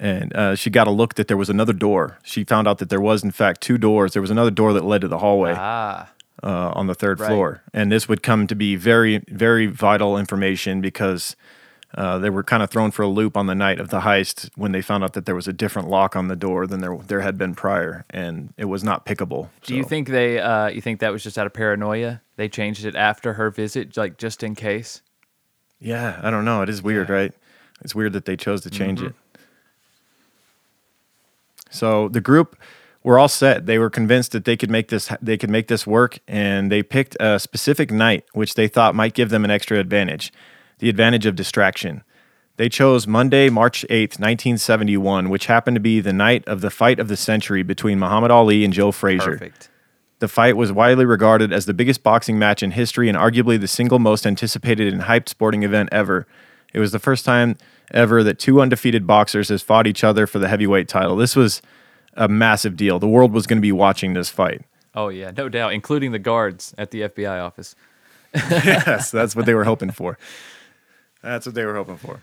[0.00, 2.18] And uh, she got a look that there was another door.
[2.24, 4.14] She found out that there was, in fact, two doors.
[4.14, 6.10] There was another door that led to the hallway Ah,
[6.42, 7.28] uh, on the third Right.
[7.28, 7.62] floor.
[7.72, 11.36] And this would come to be very, very vital information because
[11.94, 14.50] uh, they were kind of thrown for a loop on the night of the heist
[14.56, 16.96] when they found out that there was a different lock on the door than there
[17.06, 19.48] there had been prior, and it was not pickable.
[19.62, 20.38] do you think they?
[20.38, 22.20] Uh, you think that was just out of paranoia?
[22.36, 25.02] They changed it after her visit, like just in case.
[25.80, 26.62] Yeah, I don't know.
[26.62, 27.32] It is weird, right?
[27.82, 29.08] It's weird that they chose to change Mm-hmm.
[29.08, 29.14] it.
[31.70, 32.56] So the group
[33.02, 33.66] were all set.
[33.66, 36.82] They were convinced that they could make this they could make this work and they
[36.82, 40.32] picked a specific night which they thought might give them an extra advantage,
[40.82, 42.02] the advantage of distraction.
[42.56, 46.98] They chose Monday, March 8th, 1971, which happened to be the night of the fight
[46.98, 49.38] of the century between Muhammad Ali and Joe Frazier.
[49.38, 49.70] Perfect.
[50.18, 53.68] The fight was widely regarded as the biggest boxing match in history and arguably the
[53.68, 56.26] single most anticipated and hyped sporting event ever.
[56.74, 57.56] It was the first time
[57.92, 61.14] ever that two undefeated boxers has fought each other for the heavyweight title.
[61.14, 61.62] This was
[62.14, 62.98] a massive deal.
[62.98, 64.62] The world was going to be watching this fight.
[64.96, 67.76] Oh yeah, no doubt, including the guards at the FBI office.
[68.34, 70.18] yes, that's what they were hoping for.
[71.22, 72.20] That's what they were hoping for.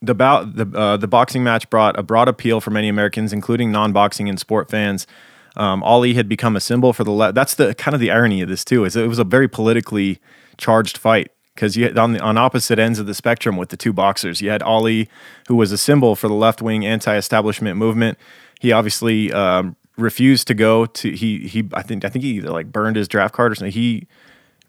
[0.00, 3.70] The bout, the uh, the boxing match brought a broad appeal for many Americans, including
[3.70, 5.06] non-boxing and sport fans.
[5.54, 7.12] Um, Ali had become a symbol for the.
[7.12, 7.34] left.
[7.34, 8.84] that's the kind of the irony of this too.
[8.84, 10.18] Is it was a very politically
[10.56, 13.76] charged fight because you had on the on opposite ends of the spectrum with the
[13.76, 14.40] two boxers.
[14.40, 15.08] You had Ali,
[15.48, 18.18] who was a symbol for the left wing anti-establishment movement.
[18.60, 21.10] He obviously um, refused to go to.
[21.12, 21.68] He he.
[21.74, 23.72] I think I think he either like burned his draft card or something.
[23.72, 24.06] He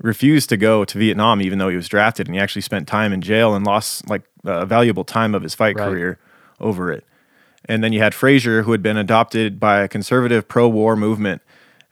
[0.01, 3.13] refused to go to Vietnam even though he was drafted and he actually spent time
[3.13, 5.87] in jail and lost like a valuable time of his fight Right.
[5.87, 6.19] career
[6.59, 7.05] over it.
[7.65, 11.41] And then you had Frazier who had been adopted by a conservative pro-war movement.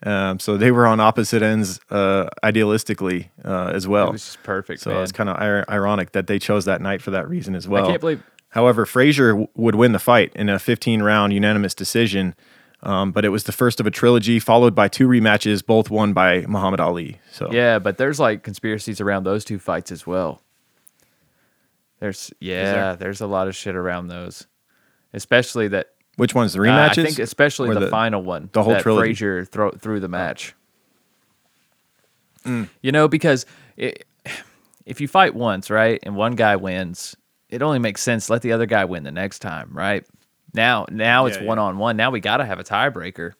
[0.03, 4.07] Um, so they were on opposite ends uh, idealistically uh, as well.
[4.09, 5.03] It was perfect, So man.
[5.03, 7.85] it's kind of ir- ironic that they chose that night for that reason as well.
[7.85, 12.35] I can't believe- However, Frazier w- would win the fight in a 15-round unanimous decision,
[12.83, 16.13] um, but it was the first of a trilogy, followed by two rematches, both won
[16.13, 17.19] by Muhammad Ali.
[17.31, 20.41] So Yeah, but there's like conspiracies around those two fights as well.
[21.99, 24.47] There's yeah, there's a lot of shit around those,
[25.13, 26.99] especially that which one's the uh, rematches?
[26.99, 29.09] I think especially Or the, final one, the whole that trilogy?
[29.09, 30.55] Frazier throw through the match.
[32.43, 32.69] Mm.
[32.81, 33.45] You know, because
[33.77, 34.05] it,
[34.85, 37.15] if you fight once, right, and one guy wins,
[37.49, 40.03] it only makes sense let the other guy win the next time, right?
[40.53, 41.47] Now, now it's Yeah, yeah.
[41.49, 41.97] one on one.
[41.97, 43.33] Now we got to have a tiebreaker,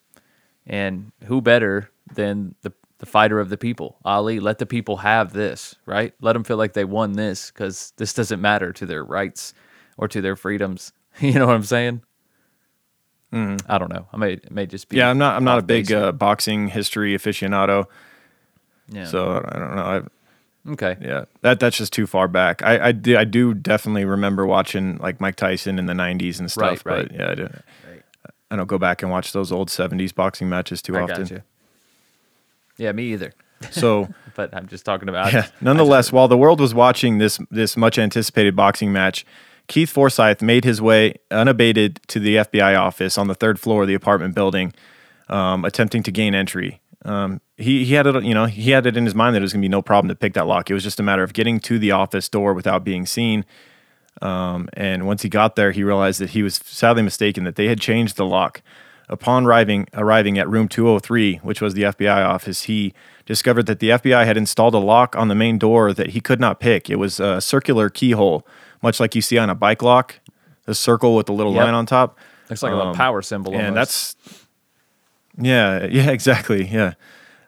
[0.65, 3.97] and who better than the the fighter of the people.
[4.06, 6.13] Ali, let the people have this, right?
[6.21, 9.56] Let them feel like they won this because this doesn't matter to their rights
[9.97, 10.93] or to their freedoms.
[11.19, 12.04] You know what I'm saying?
[13.67, 14.08] I don't know.
[14.13, 14.97] I may it may just be.
[14.97, 15.36] Yeah, I'm not.
[15.36, 17.86] I'm not a big uh, boxing history aficionado,
[18.89, 19.06] yeah.
[19.06, 19.82] so I don't know.
[19.82, 20.02] I,
[20.69, 20.97] okay.
[21.02, 22.62] yeah, that that's just too far back.
[22.63, 26.52] I I do, I do definitely remember watching like Mike Tyson in the '90s and
[26.52, 26.86] stuff.
[26.86, 27.08] Right, right.
[27.10, 27.50] But yeah, I, do,
[28.52, 31.24] I don't go back and watch those old '70s boxing matches too I often.
[31.24, 31.41] got you.
[32.78, 33.34] Yeah, me either.
[33.69, 35.34] So But I'm just talking about.
[35.34, 39.26] yeah, nonetheless, while the world was watching this this much anticipated boxing match,
[39.67, 43.88] Keith Forsyth made his way unabated to the FBI office on the third floor of
[43.88, 44.74] the apartment building,
[45.30, 46.81] um, attempting to gain entry.
[47.04, 49.42] Um, he he had it, you know, he had it in his mind that it
[49.44, 50.70] was going to be no problem to pick that lock.
[50.70, 53.44] It was just a matter of getting to the office door without being seen.
[54.22, 57.68] Um, and once he got there, he realized that he was sadly mistaken that they
[57.68, 58.62] had changed the lock.
[59.10, 62.94] Upon arriving arriving at room 203, which was the FBI office, he
[63.26, 66.40] discovered that the FBI had installed a lock on the main door that he could
[66.40, 66.90] not pick.
[66.90, 68.48] It was a circular keyhole,
[68.82, 70.20] much like you see on a bike lock,
[70.66, 71.64] the circle with the little Yep.
[71.66, 72.18] line on top.
[72.50, 73.54] Looks like a little Um, power symbol.
[73.54, 74.18] And almost.
[74.24, 74.41] that's
[75.42, 76.94] yeah, yeah, exactly, yeah.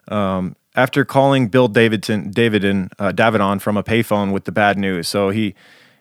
[0.08, 5.08] Um, after calling Bill Davidson, Davidon, uh, Davidon from a payphone with the bad news,
[5.08, 5.54] so he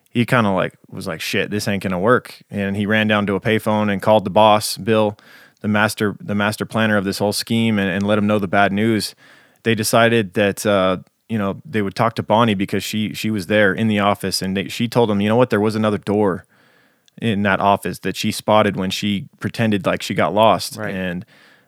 [0.10, 3.26] he kind of like was like, "Shit, this ain't gonna work," and he ran down
[3.28, 5.18] to a payphone and called the boss, Bill,
[5.62, 8.48] the master, the master planner of this whole scheme, and, and let him know the
[8.48, 9.16] bad news.
[9.64, 10.98] They decided that uh,
[11.30, 14.42] you know they would talk to Bonnie because she she was there in the office,
[14.42, 16.46] and they, she told him, you know what, there was another door
[17.22, 20.94] in that office that she spotted when she pretended like she got lost, Right.
[20.94, 21.26] and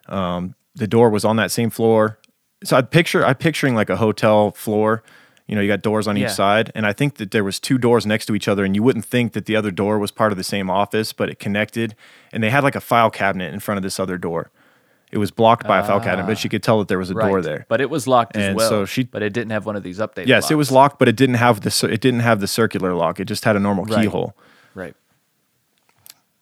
[0.08, 2.20] um, the door was on that same floor.
[2.64, 5.04] So I picture I picturing like a hotel floor.
[5.48, 6.26] You know, you got doors on Yeah.
[6.26, 8.76] each side, and I think that there was two doors next to each other, and
[8.76, 11.38] you wouldn't think that the other door was part of the same office, but it
[11.38, 11.96] connected,
[12.34, 14.50] and they had like a file cabinet in front of this other door.
[15.12, 17.14] It was blocked by a file cabinet, but she could tell that there was a
[17.14, 17.42] door Ah.
[17.42, 17.66] There.
[17.70, 18.68] But it was locked as And well.
[18.68, 20.26] so she- but it didn't have one of these updated.
[20.28, 23.20] yes, it was locked, but it didn't have the it didn't have the circular lock.
[23.20, 24.02] It just had a normal Right.
[24.02, 24.36] keyhole.
[24.74, 24.96] Right.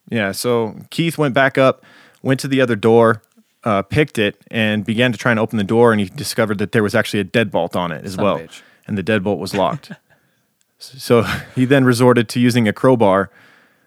[0.10, 1.84] Yeah, so Keith went back up,
[2.22, 3.22] went to the other door,
[3.64, 5.92] uh, picked it, and began to try and open the door.
[5.92, 8.62] And he discovered that there was actually a deadbolt on it as a well, bitch.
[8.88, 9.92] and the deadbolt was locked.
[10.78, 11.24] so
[11.56, 13.30] he then resorted to using a crowbar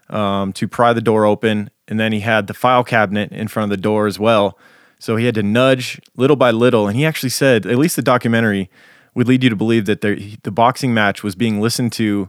[0.08, 3.70] um, to pry the door open, and then he had the file cabinet in front
[3.70, 4.58] of the door as well.
[4.98, 8.02] So he had to nudge little by little, and he actually said, at least the
[8.02, 8.70] documentary
[9.14, 12.28] would lead you to believe that there, the boxing match was being listened to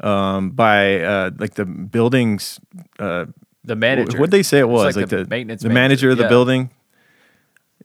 [0.00, 2.60] um, by uh, like the building's
[2.98, 3.26] uh,
[3.64, 4.18] The manager.
[4.18, 6.16] what they say it It's was like like, the the, maintenance the manager, manager of
[6.18, 6.28] the yeah.
[6.28, 6.70] building.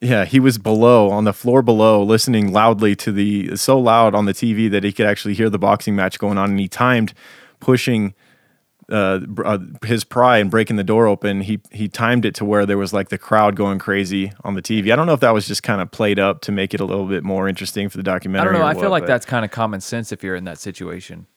[0.01, 4.25] Yeah, he was below on the floor below, listening loudly to the so loud on
[4.25, 7.13] the TV that he could actually hear the boxing match going on, and he timed
[7.59, 8.13] pushing
[8.89, 11.41] uh, uh, his pry and breaking the door open.
[11.41, 14.61] He he timed it to where there was like the crowd going crazy on the
[14.61, 14.91] TV.
[14.91, 16.85] I don't know if that was just kind of played up to make it a
[16.85, 18.49] little bit more interesting for the documentary.
[18.49, 18.67] I don't know.
[18.67, 21.27] I feel like that's kind of common sense if you're in that situation.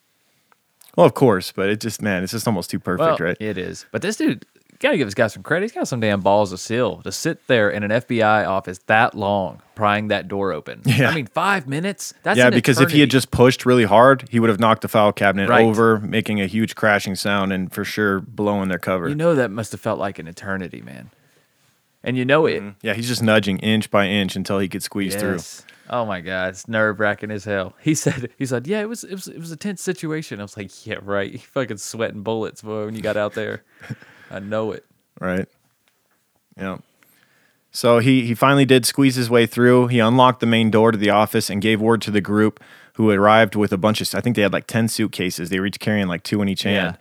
[0.96, 3.36] well, of course, but it just man, it's just almost too perfect, Well, right?
[3.40, 3.86] It is.
[3.90, 4.46] But this dude,
[4.82, 5.64] gotta give this guy some credit.
[5.64, 9.14] He's got some damn balls of steel to sit there in an FBI office that
[9.14, 10.82] long, prying that door open.
[10.86, 11.08] Yeah.
[11.10, 12.12] I mean, five minutes.
[12.22, 14.88] That's yeah, because if he had just pushed really hard, he would have knocked the
[14.88, 15.64] file cabinet Right.
[15.64, 19.08] over, making a huge crashing sound and for sure blowing their cover.
[19.08, 21.10] you know, that must have felt like an eternity, man.
[22.04, 22.60] And you know it.
[22.60, 22.70] Mm-hmm.
[22.82, 25.38] yeah, he's just nudging inch by inch until he could squeeze through.
[25.88, 27.74] Oh my god, it's nerve wracking as hell.
[27.82, 30.40] He said, he said, yeah, it was, it was, it was a tense situation.
[30.40, 31.30] I was like, yeah, right.
[31.30, 33.62] You fucking sweating bullets, boy, when you got out there.
[34.32, 34.84] I know it.
[35.20, 35.46] Right.
[36.56, 36.78] Yeah.
[37.70, 39.86] So he he finally did squeeze his way through.
[39.88, 42.62] He unlocked the main door to the office and gave word to the group
[42.94, 45.48] who arrived with a bunch of I think they had like 10 suitcases.
[45.48, 46.98] They were each carrying like two in each hand.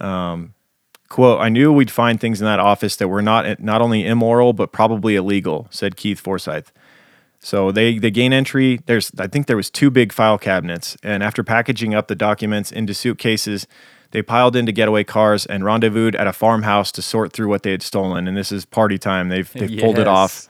[0.00, 0.54] Um,
[1.08, 4.52] quote, I knew we'd find things in that office that were not not only immoral
[4.52, 6.72] but probably illegal, said Keith Forsyth.
[7.40, 8.80] So they they gain entry.
[8.86, 12.72] There's I think there was two big file cabinets, and after packaging up the documents
[12.72, 13.66] into suitcases,
[14.14, 17.72] they piled into getaway cars and rendezvoused at a farmhouse to sort through what they
[17.72, 18.28] had stolen.
[18.28, 19.28] And this is party time.
[19.28, 20.46] They've they've pulled it off,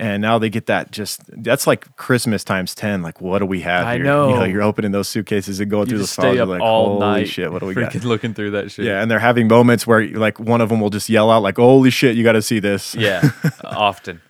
[0.00, 3.00] and now they get that just that's like Christmas times ten.
[3.02, 4.04] Like what do we have I here?
[4.04, 4.28] know.
[4.30, 6.26] You know, you're opening those suitcases and going You through the files.
[6.32, 7.28] stay you're like, all Holy night.
[7.28, 7.52] shit!
[7.52, 8.04] What do we freaking got?
[8.04, 8.84] looking through that shit.
[8.84, 11.56] Yeah, and they're having moments where like one of them will just yell out like,
[11.56, 12.16] "Holy shit!
[12.16, 13.30] You got to see this!" Yeah.
[13.64, 14.20] often.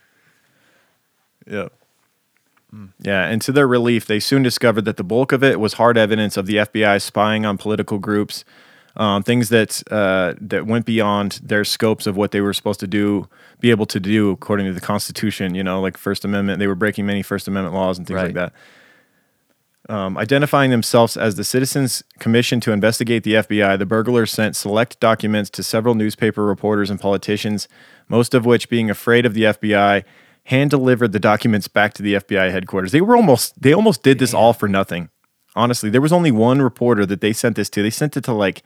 [1.47, 1.69] Yeah.
[2.99, 5.97] Yeah, and to their relief, they soon discovered that the bulk of it was hard
[5.97, 8.45] evidence of the FBI spying on political groups,
[8.95, 12.87] um, things that uh, that went beyond their scopes of what they were supposed to
[12.87, 13.27] do,
[13.59, 15.55] be able to do according to the Constitution.
[15.55, 18.33] You know, like First Amendment, they were breaking many First Amendment laws and things like
[18.35, 18.53] that.
[19.87, 24.99] Um, identifying themselves as the Citizens Commission to investigate the FBI, the burglars sent select
[24.99, 27.67] documents to several newspaper reporters and politicians,
[28.07, 30.03] most of which being afraid of the FBI
[30.49, 32.91] hand delivered the documents back to the FBI headquarters.
[32.91, 35.09] They were almost they almost did this all for nothing.
[35.55, 37.81] Honestly, there was only one reporter that they sent this to.
[37.83, 38.63] They sent it to like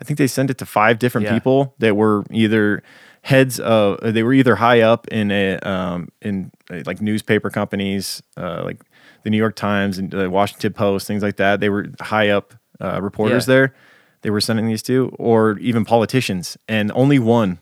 [0.00, 1.34] I think they sent it to five different Yeah.
[1.34, 2.82] people that were either
[3.22, 8.22] heads of they were either high up in a um, in uh, like newspaper companies
[8.36, 8.82] uh, like
[9.22, 11.60] the New York Times and the Washington Post things like that.
[11.60, 13.54] They were high up uh, reporters Yeah.
[13.54, 13.74] there.
[14.22, 17.58] They were sending these to, or even politicians, and only one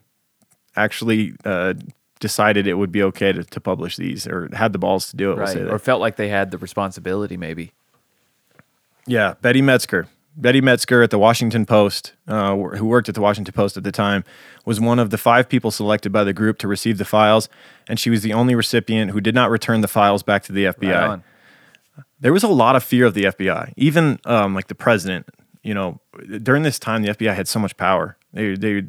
[0.76, 1.74] actually uh,
[2.22, 5.32] decided it would be okay to, to publish these or had the balls to do
[5.32, 5.36] it.
[5.36, 7.72] Right or felt like they had the responsibility maybe
[9.06, 10.06] Yeah, Betty Medsger.
[10.34, 13.92] Betty Medsger at the Washington Post, uh, who worked at the Washington Post at the
[13.92, 14.24] time,
[14.64, 17.50] was one of the five people selected by the group to receive the files,
[17.86, 20.66] and she was the only recipient who did not return the files back to the
[20.66, 21.08] FBI.
[21.08, 21.20] Right.
[22.20, 25.26] There was a lot of fear of the FBI, even um, like the president.
[25.62, 26.00] You know,
[26.42, 28.16] during this time, the FBI had so much power.
[28.32, 28.84] They they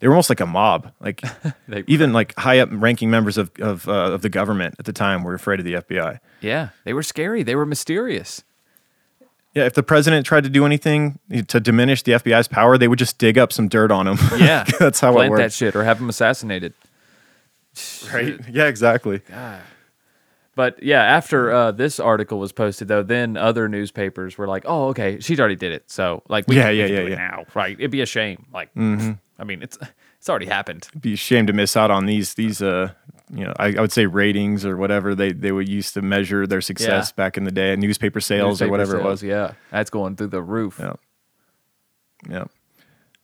[0.00, 0.92] they were almost like a mob.
[1.00, 1.22] Like
[1.68, 4.92] They- even like high up ranking members of of, uh, of the government at the
[4.92, 6.18] time were afraid of the FBI.
[6.40, 8.42] yeah they were scary they were mysterious
[9.54, 11.18] Yeah, if the president tried to do anything
[11.48, 14.18] to diminish the FBI's power, they would just dig up some dirt on him.
[14.38, 15.54] yeah that's how it plant that works.
[15.56, 16.72] shit or have them assassinated
[18.12, 18.38] Right?
[18.50, 19.20] Yeah, exactly.
[20.54, 24.88] But yeah, after uh, this article was posted, though, then other newspapers were like, "Oh,
[24.88, 27.16] okay, she's already did it." So, like, we Yeah, yeah, yeah, do it yeah.
[27.28, 27.76] now, right?
[27.78, 28.46] It'd be a shame.
[28.52, 28.70] Like,
[29.38, 29.78] I mean, it's
[30.18, 30.86] it's already happened.
[30.90, 32.90] It'd Be ashamed to miss out on these these uh
[33.32, 36.46] you know I, I would say ratings or whatever they they would use to measure
[36.46, 37.14] their success Yeah.
[37.24, 39.22] back in the day, newspaper sales or Newspaper whatever it was.
[39.22, 40.78] Yeah, that's going through the roof.
[40.80, 40.94] Yeah.
[42.28, 42.44] Yeah.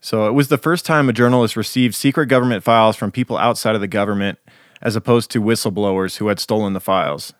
[0.00, 3.74] So it was the first time a journalist received secret government files from people outside
[3.74, 4.38] of the government
[4.82, 7.32] as opposed to whistleblowers who had stolen the files.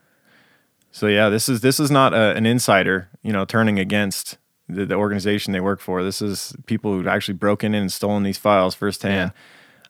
[0.91, 4.39] So yeah, this is this is not a, an insider, you know, turning against
[4.69, 6.03] the, the organization they work for.
[6.03, 9.33] This is people who actually broken in and stolen these files firsthand.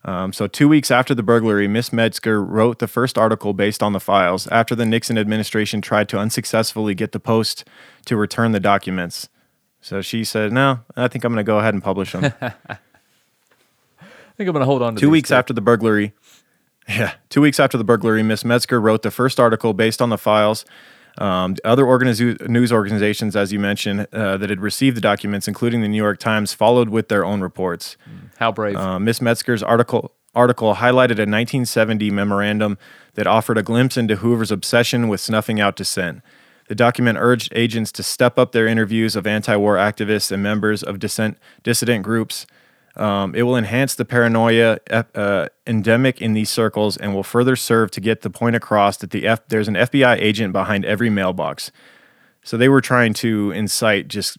[0.04, 3.92] Um, so two weeks after the burglary, Miss Medsger wrote the first article based on
[3.92, 7.64] the files after the Nixon administration tried to unsuccessfully get the Post
[8.04, 9.28] to return the documents.
[9.80, 12.24] So she said, "No, I think I'm going to go ahead and publish them."
[14.34, 16.12] I think I'm gonna hold on to two weeks after the burglary,
[16.88, 20.18] yeah, two weeks after the burglary, Miss Medsger wrote the first article based on the
[20.18, 20.64] files.
[21.18, 25.80] Um, other organiz- news organizations, as you mentioned, uh, that had received the documents, including
[25.80, 27.96] the New York Times, followed with their own reports.
[28.38, 28.76] How brave!
[28.76, 32.76] Uh, Miss Medsger's article article highlighted a 1970 memorandum
[33.14, 36.22] that offered a glimpse into Hoover's obsession with snuffing out dissent.
[36.68, 40.98] The document urged agents to step up their interviews of anti-war activists and members of
[40.98, 42.46] dissent, dissident groups.
[42.96, 47.90] Um, it will enhance the paranoia uh, endemic in these circles and will further serve
[47.92, 51.72] to get the point across that the F- there's an FBI agent behind every mailbox.
[52.44, 54.36] So they were trying to incite just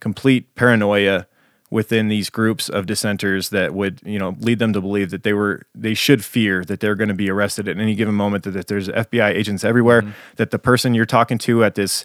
[0.00, 1.26] complete paranoia
[1.70, 5.32] within these groups of dissenters that would, you know, lead them to believe that they
[5.32, 8.44] were they should fear that they're going to be arrested at any given moment.
[8.44, 10.02] That, that there's FBI agents everywhere.
[10.36, 12.04] That the person you're talking to at this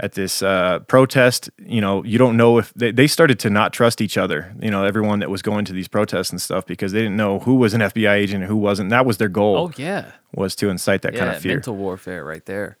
[0.00, 3.72] at this uh, protest, you know, you don't know if they, they started to not
[3.72, 4.52] trust each other.
[4.60, 7.38] You know, everyone that was going to these protests and stuff because they didn't know
[7.40, 8.90] who was an FBI agent and who wasn't.
[8.90, 11.54] That was their goal oh yeah, was to incite that yeah, kind of fear.
[11.54, 12.78] mental warfare right there.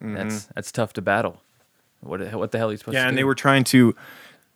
[0.00, 1.40] That's that's tough to battle.
[2.00, 3.20] What what the hell are you supposed Yeah, to Yeah, and do?
[3.20, 3.94] they were trying to,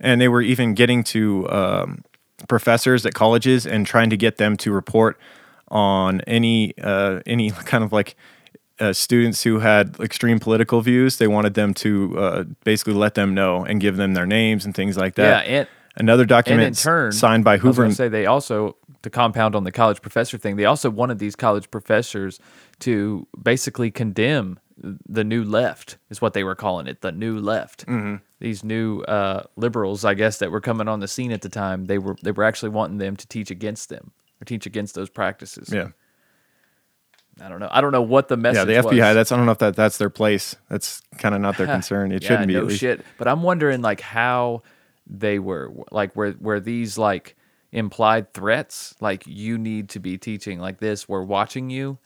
[0.00, 2.04] and they were even getting to um,
[2.48, 5.16] professors at colleges and trying to get them to report
[5.68, 8.16] on any uh, any kind of like
[8.80, 11.18] uh, students who had extreme political views.
[11.18, 14.74] They wanted them to uh, basically let them know and give them their names and
[14.74, 15.46] things like that.
[15.46, 17.84] Yeah, and- another and document in turn, signed by I was Hoover.
[17.84, 20.56] and- say they also to compound on the college professor thing.
[20.56, 22.40] They also wanted these college professors
[22.80, 24.58] to basically condemn
[25.08, 27.86] the new left, is what they were calling it, the new left.
[27.86, 28.16] Mm-hmm.
[28.40, 31.86] These new uh, liberals, I guess, that were coming on the scene at the time.
[31.86, 34.10] They were they were actually wanting them to teach against them
[34.40, 35.72] or teach against those practices.
[35.72, 35.88] yeah,
[37.42, 37.68] I don't know.
[37.70, 38.68] I don't know what the message.
[38.68, 38.80] yeah.
[38.82, 38.92] The FBI.
[39.08, 39.14] was.
[39.14, 40.56] That's I don't know if that that's their place.
[40.70, 42.12] That's kind of not their concern.
[42.12, 42.54] It yeah, shouldn't be.
[42.54, 43.04] no shit.
[43.18, 44.62] But I'm wondering like how
[45.06, 47.36] they were like were were these like
[47.72, 51.98] implied threats like you need to be teaching like this we're watching you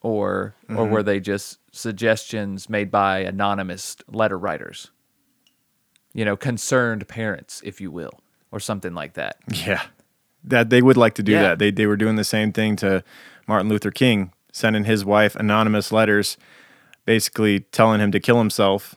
[0.00, 0.92] or or Mm-hmm.
[0.92, 4.90] were they just suggestions made by anonymous letter writers
[6.14, 8.20] you know concerned parents if you will
[8.52, 9.82] or something like that Yeah.
[10.44, 11.42] That they would like to do Yeah.
[11.42, 11.58] that.
[11.58, 13.02] They they were doing the same thing to
[13.48, 16.36] Martin Luther King, sending his wife anonymous letters
[17.04, 18.94] basically telling him to kill himself.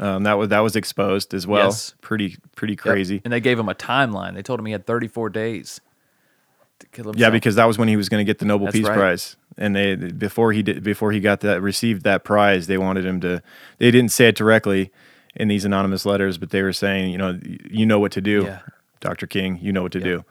[0.00, 1.66] Um, that was that was exposed as well.
[1.66, 1.94] Yes.
[2.00, 2.78] Pretty pretty Yep.
[2.80, 3.20] crazy.
[3.24, 5.80] and they gave him a timeline they told him he had 34 days
[6.80, 8.66] to kill himself Yeah, because that was when he was going to get the Nobel
[8.66, 8.96] That's Peace right.
[8.98, 13.04] Prize, and they before he did before he got that received that prize, they wanted
[13.06, 13.40] him to.
[13.78, 14.90] They didn't say it directly
[15.36, 17.38] in these anonymous letters, but they were saying, you know,
[17.70, 18.60] you know what to do, Yeah.
[19.00, 19.26] Dr.
[19.28, 20.24] King, you know what to do.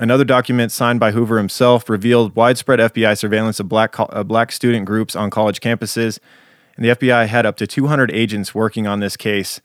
[0.00, 4.50] Another document signed by Hoover himself revealed widespread FBI surveillance of black co- uh, black
[4.50, 6.18] student groups on college campuses,
[6.74, 9.60] and the FBI had up to 200 agents working on this case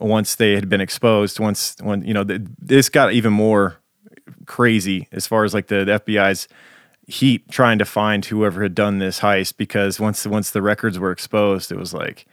[0.00, 1.38] once they had been exposed.
[1.38, 3.76] Once when you know the, this got even more
[4.46, 6.48] crazy as far as like the, the FBI's
[7.06, 11.12] heat trying to find whoever had done this heist because once once the records were
[11.12, 12.24] exposed, it was like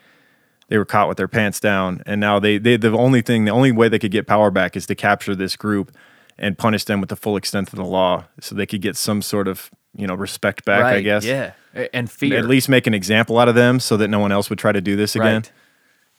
[0.70, 3.52] they were caught with their pants down, and now they they the only thing the
[3.52, 5.92] only way they could get power back is to capture this group
[6.38, 9.22] and punish them with the full extent of the law, so they could get some
[9.22, 10.84] sort of you know respect back.
[10.84, 11.26] I guess.
[11.26, 11.54] Yeah,
[11.94, 12.38] and fear.
[12.38, 14.72] At least make an example out of them so that no one else would try
[14.72, 15.44] to do this again.
[15.44, 15.52] Right.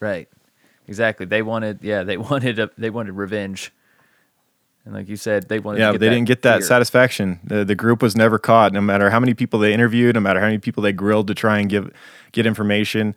[0.01, 0.29] Right.
[0.87, 1.27] Exactly.
[1.27, 1.79] They wanted.
[1.83, 2.03] Yeah.
[2.03, 2.59] They wanted.
[2.59, 3.73] A, they wanted revenge.
[4.85, 5.79] And like you said, they wanted.
[5.79, 6.67] Yeah, to get they didn't get that fear.
[6.67, 7.41] satisfaction.
[7.43, 10.41] The the group was never caught, no matter how many people they interviewed, no matter
[10.41, 11.91] how many people they grilled to try and give
[12.33, 13.15] get information.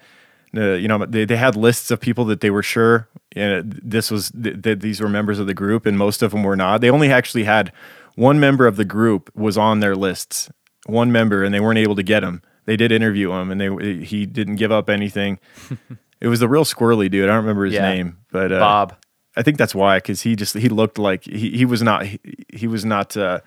[0.55, 4.09] Uh, you know, they, they had lists of people that they were sure and this
[4.09, 6.81] was th- that these were members of the group, and most of them were not.
[6.81, 7.71] They only actually had
[8.15, 10.49] one member of the group was on their lists,
[10.87, 12.41] one member, and they weren't able to get him.
[12.65, 15.37] They did interview him, and they he didn't give up anything.
[16.21, 17.25] it was a real squirrely dude.
[17.25, 17.91] I don't remember his Yeah.
[17.93, 18.95] name, but uh, Bob.
[19.35, 22.19] I think that's why, because he just he looked like he, he was not he,
[22.51, 23.41] he was not uh,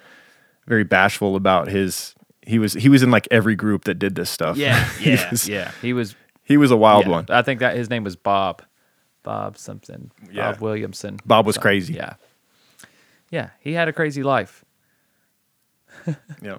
[0.69, 2.15] very bashful about his.
[2.47, 4.57] He was he was in like every group that did this stuff.
[4.57, 4.85] Yeah.
[4.99, 5.31] He Yeah.
[5.31, 5.71] was- yeah.
[5.83, 6.15] He was.
[6.51, 7.27] He was a wild yeah, one.
[7.29, 8.63] I think that his name was Bob.
[9.23, 10.11] Bob something.
[10.33, 10.51] Yeah.
[10.51, 11.21] Bob Williamson.
[11.25, 11.63] Bob was Something.
[11.63, 11.95] crazy.
[11.95, 12.15] Yeah.
[13.31, 13.51] Yeah.
[13.61, 14.65] He had a crazy life.
[16.43, 16.59] Yeah.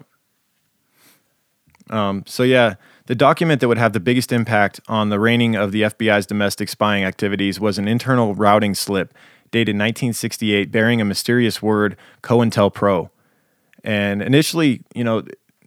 [1.90, 5.72] Um, so yeah, the document that would have the biggest impact on the reigning of
[5.72, 9.12] the FBI's domestic spying activities was an internal routing slip
[9.50, 13.10] dated 1968 bearing a mysterious word COINTELPRO.
[13.84, 15.22] And initially, you know,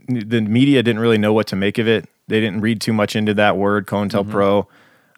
[0.08, 2.10] the media didn't really know what to make of it.
[2.28, 4.68] They didn't read too much into that word COINTELPRO.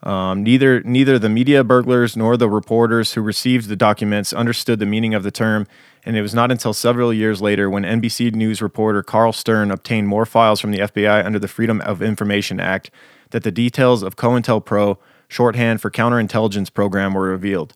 [0.03, 4.85] Um, neither neither the media burglars nor the reporters who received the documents understood the
[4.85, 5.65] meaning of the term,
[6.05, 10.07] and it was not until several years later when NBC News reporter Carl Stern obtained
[10.07, 12.91] more files from the FBI under the Freedom of Information Act
[13.31, 14.97] that the details of COINTELPRO,
[15.27, 17.73] shorthand for counterintelligence program, were revealed.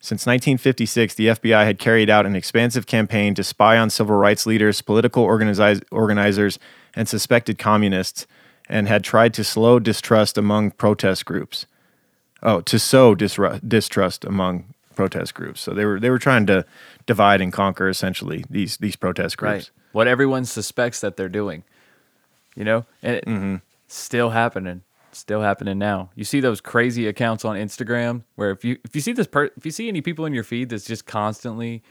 [0.00, 4.46] Since 1956, the FBI had carried out an expansive campaign to spy on civil rights
[4.46, 6.58] leaders, political organizers,
[6.94, 8.28] and suspected communists,
[8.68, 11.66] and had tried to slow distrust among protest groups.
[12.42, 15.60] Oh, to sow disru- distrust among protest groups.
[15.60, 16.64] So they were they were trying to
[17.06, 19.52] divide and conquer essentially these these protest groups.
[19.52, 19.70] Right.
[19.92, 21.64] What everyone suspects that they're doing.
[22.54, 22.86] You know?
[23.02, 23.54] And it, Mm-hmm.
[23.86, 24.82] still happening.
[25.12, 26.10] Still happening now.
[26.14, 29.46] You see those crazy accounts on Instagram where if you if you see this per,
[29.56, 31.82] if you see any people in your feed that's just constantly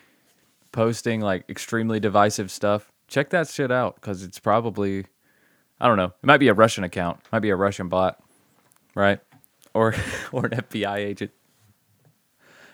[0.71, 5.05] posting like extremely divisive stuff, check that shit out cuz it's probably
[5.79, 6.05] I don't know.
[6.05, 7.19] It might be a Russian account.
[7.31, 8.21] Might be a Russian bot,
[8.95, 9.19] right?
[9.73, 9.93] Or
[10.31, 11.31] or an FBI agent.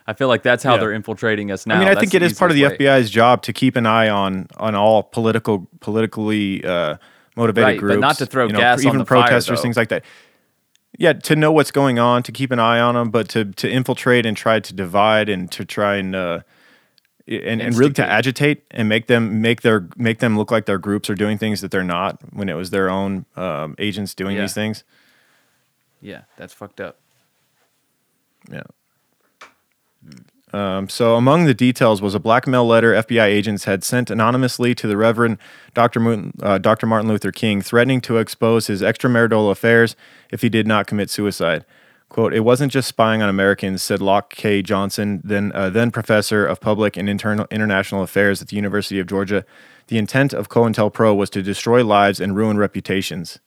[0.06, 0.80] I feel like that's how Yeah.
[0.82, 1.76] they're infiltrating us now.
[1.76, 2.78] I mean, I That's think it is part of the way.
[2.78, 6.98] FBI's job to keep an eye on on all political politically uh,
[7.38, 9.60] motivated Right, but groups, not to throw you know, gas on even the fire, protesters,
[9.60, 9.64] though.
[9.64, 10.04] things like that.
[11.00, 13.70] Yeah, to know what's going on, to keep an eye on them, but to to
[13.70, 16.40] infiltrate and try to divide and to try and uh,
[17.28, 20.78] and, and really to agitate and make them make their make them look like their
[20.78, 24.36] groups are doing things that they're not when it was their own um, agents doing
[24.36, 24.42] Yeah.
[24.42, 24.84] these things.
[26.02, 26.98] Yeah, that's fucked up.
[28.52, 28.64] Yeah.
[30.52, 34.86] Um, so, among the details was a blackmail letter FBI agents had sent anonymously to
[34.88, 35.40] the Reverend
[35.74, 36.30] Dr.
[36.44, 36.86] Uh, Dr.
[36.86, 39.96] Martin Luther King, threatening to expose his extramarital affairs
[40.30, 41.66] if he did not commit suicide.
[42.14, 44.62] "Quote: It wasn't just spying on Americans," said Loch K.
[44.62, 49.08] Johnson, then uh, then professor of public and internal international affairs at the University of
[49.08, 49.44] Georgia.
[49.88, 53.40] The intent of COINTELPRO was to destroy lives and ruin reputations.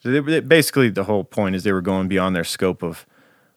[0.00, 3.06] So they, they- basically, the whole point is they were going beyond their scope of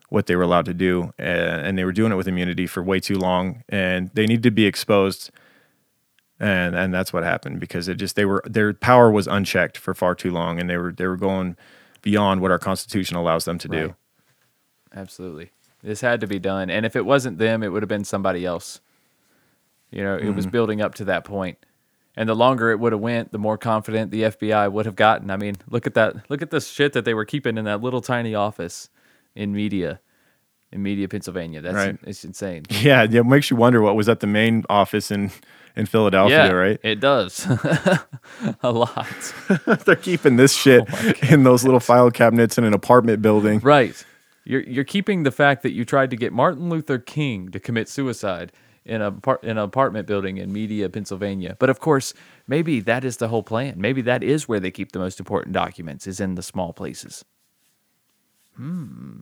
[0.07, 2.81] what they were allowed to do, and, and they were doing it with immunity for
[2.81, 5.31] way too long, and they needed to be exposed.
[6.39, 9.93] And and that's what happened because it just they were their power was unchecked for
[9.93, 11.57] far too long, and they were they were going
[12.03, 13.95] beyond what our constitution allows them to do.
[14.95, 15.49] Absolutely.
[15.81, 16.69] This had to be done.
[16.69, 18.79] And if it wasn't them, it would have been somebody else.
[19.91, 20.35] You know, it Mm-hmm.
[20.35, 21.57] was building up to that point.
[22.15, 25.31] And the longer it would have went, the more confident the FBI would have gotten.
[25.31, 26.29] I mean, look at that.
[26.29, 28.89] Look at this shit that they were keeping in that little tiny office
[29.35, 29.99] in Media,
[30.73, 31.61] in Media, Pennsylvania.
[31.61, 31.97] That's Right.
[32.03, 32.63] it's insane.
[32.69, 35.31] Yeah, yeah, it makes you wonder what was at the main office in
[35.75, 36.79] in Philadelphia, yeah, right?
[36.83, 37.47] It does.
[38.61, 39.07] a lot.
[39.85, 43.59] They're keeping this shit Oh in those little file cabinets in an apartment building.
[43.59, 44.05] Right.
[44.45, 47.89] You're you're keeping the fact that you tried to get Martin Luther King to commit
[47.89, 48.51] suicide
[48.85, 51.55] in a par- in an apartment building in Media, Pennsylvania.
[51.59, 52.13] But of course,
[52.47, 53.75] maybe that is the whole plan.
[53.77, 57.23] Maybe that is where they keep the most important documents is in the small places.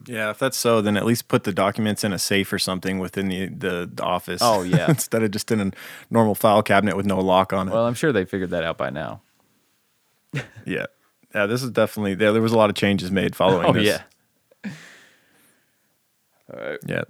[0.07, 2.99] Yeah, if that's so, then at least put the documents in a safe or something
[2.99, 4.41] within the the, the office.
[4.43, 4.85] Oh, yeah.
[4.89, 5.71] instead of just in a
[6.09, 7.71] normal file cabinet with no lock on it.
[7.71, 9.21] Well, I'm sure they figured that out by now.
[10.65, 10.87] yeah,
[11.33, 11.45] yeah.
[11.45, 12.33] This is definitely there.
[12.33, 13.67] There was a lot of changes made following.
[13.67, 13.85] Oh this.
[13.85, 14.71] yeah.
[16.85, 17.03] Yeah.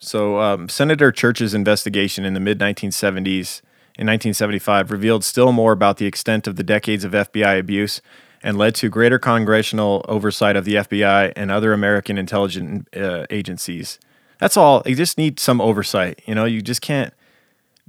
[0.00, 3.60] So, um, Senator Church's investigation in the mid 1970s
[3.96, 8.00] in 1975 revealed still more about the extent of the decades of FBI abuse
[8.44, 13.98] and led to greater congressional oversight of the FBI and other American intelligence uh, agencies.
[14.38, 14.82] That's all.
[14.84, 16.20] You just need some oversight.
[16.26, 17.12] You know, you just can't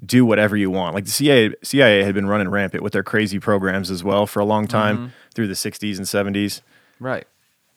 [0.05, 0.95] do whatever you want.
[0.95, 4.39] Like the CIA, CIA had been running rampant with their crazy programs as well for
[4.39, 6.61] a long time through the 60s and 70s,
[6.99, 7.25] Right.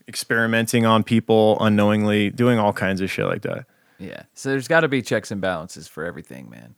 [0.06, 3.66] experimenting on people unknowingly, doing all kinds of shit like that.
[3.98, 4.22] Yeah.
[4.34, 6.76] So there's got to be checks and balances for everything, man.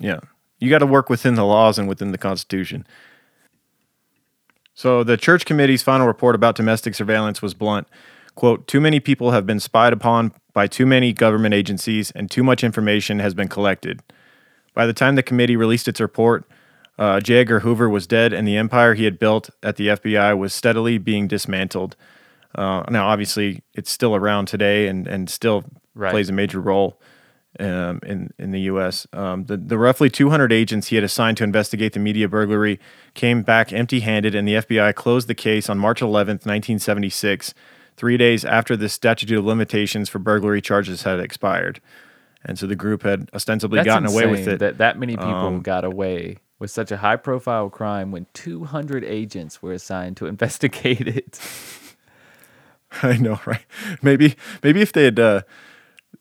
[0.00, 0.20] Yeah.
[0.60, 2.86] You got to work within the laws and within the Constitution.
[4.78, 7.88] So the church committee's final report about domestic surveillance was blunt.
[8.36, 12.44] Quote, too many people have been spied upon by too many government agencies and too
[12.44, 14.04] much information has been collected.
[14.74, 16.48] By the time the committee released its report,
[16.96, 17.38] uh, J.
[17.40, 20.96] Edgar Hoover was dead and the empire he had built at the FBI was steadily
[20.96, 21.96] being dismantled.
[22.54, 25.64] Uh, now, obviously, it's still around today and, and still
[25.96, 26.12] Right.
[26.12, 27.00] plays a major role
[27.58, 29.06] um, in in the U.S.
[29.12, 32.78] Um, the the roughly 200 agents he had assigned to investigate the Media burglary
[33.14, 37.54] came back empty-handed, and the FBI closed the case on March 11th, 1976,
[37.96, 41.80] three days after the statute of limitations for burglary charges had expired.
[42.44, 44.58] And so the group had ostensibly That's gotten away with it.
[44.60, 49.04] That that many people Um, got away with such a high profile crime when 200
[49.04, 51.40] agents were assigned to investigate it.
[53.02, 53.64] I know, right?
[54.02, 55.42] Maybe maybe if they had uh,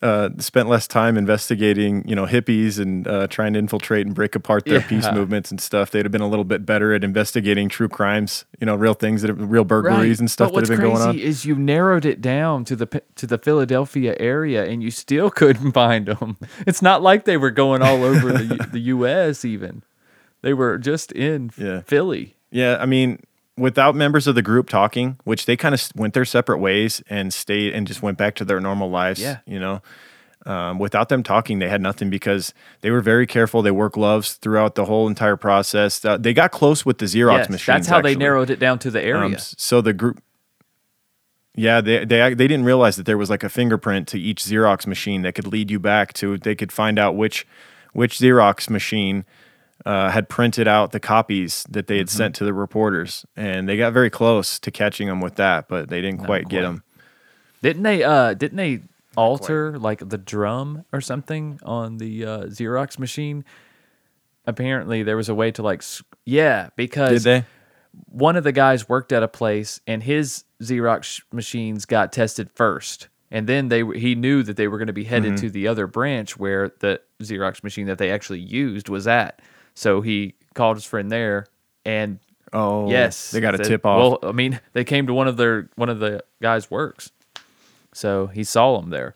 [0.02, 4.36] uh, spent less time investigating, you know, hippies and uh, trying to infiltrate and break
[4.36, 7.68] apart their peace movements and stuff, they'd have been a little bit better at investigating
[7.68, 10.80] true crimes, you know, real things that have, real burglaries and stuff but that have
[10.80, 11.18] been going on.
[11.18, 15.72] is you narrowed it down to the to the Philadelphia area, and you still couldn't
[15.72, 16.38] find them.
[16.68, 19.44] It's not like they were going all over the the U.S.
[19.44, 19.82] Even
[20.44, 21.82] they were just in Yeah.
[21.82, 22.36] Philly.
[22.52, 23.20] Yeah, I mean,
[23.58, 27.34] without members of the group talking, which they kind of went their separate ways and
[27.34, 29.20] stayed and just went back to their normal lives.
[29.20, 29.40] Yeah.
[29.46, 29.82] you know.
[30.46, 33.62] Um, without them talking, they had nothing because they were very careful.
[33.62, 36.06] They wore gloves throughout the whole entire process.
[36.06, 37.66] Uh, they got close with the Xerox Yes, machines.
[37.66, 39.26] that's how they narrowed it down to the area.
[39.26, 40.24] Um, so the group,
[41.54, 44.88] yeah, they they they didn't realize that there was like a fingerprint to each Xerox
[44.88, 46.38] machine that could lead you back to.
[46.38, 47.46] They could find out which
[47.92, 49.26] which Xerox machine
[49.86, 52.18] uh, had printed out the copies that they had Mm-hmm.
[52.18, 55.90] sent to the reporters, and they got very close to catching them with that, but
[55.90, 56.62] they didn't quite get quite.
[56.64, 56.84] them.
[57.62, 58.04] Didn't they?
[58.04, 58.82] Uh, didn't they
[59.16, 63.44] alter like the drum or something on the uh, Xerox machine?
[64.46, 67.44] Apparently, there was a way to like, s- yeah, Did because they?
[68.06, 73.10] one of the guys worked at a place and his Xerox machines got tested first.
[73.30, 75.48] And then they he knew that they were going to be headed Mm-hmm.
[75.48, 79.42] to the other branch where the Xerox machine that they actually used was at.
[79.78, 81.46] So he called his friend there
[81.86, 82.18] and
[82.52, 84.22] Oh, yes, they got a said- tip off.
[84.22, 87.12] Well, I mean, they came to one of their one of the guys' works.
[87.94, 89.16] So he saw them there.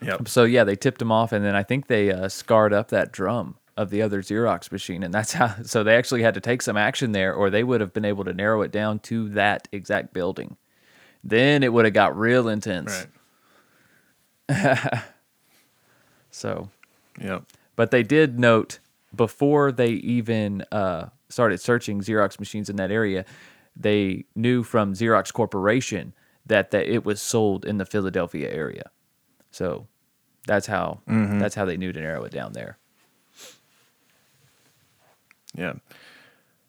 [0.00, 0.28] Yep.
[0.28, 3.12] So yeah, they tipped him off, and then I think they uh, scarred up that
[3.12, 5.56] drum of the other Xerox machine, and that's how.
[5.64, 8.24] So they actually had to take some action there, or they would have been able
[8.24, 10.56] to narrow it down to that exact building.
[11.24, 13.06] Then it would have got real intense.
[14.48, 15.02] Right.
[16.30, 16.68] So,
[17.20, 17.40] yeah.
[17.76, 18.78] but they did note
[19.16, 23.24] before they even uh, started searching Xerox machines in that area,
[23.74, 26.14] they knew from Xerox Corporation
[26.46, 28.90] that, that it was sold in the Philadelphia area.
[29.50, 29.86] So
[30.46, 32.78] that's how that's how they knew to narrow it down there.
[35.54, 35.74] Yeah.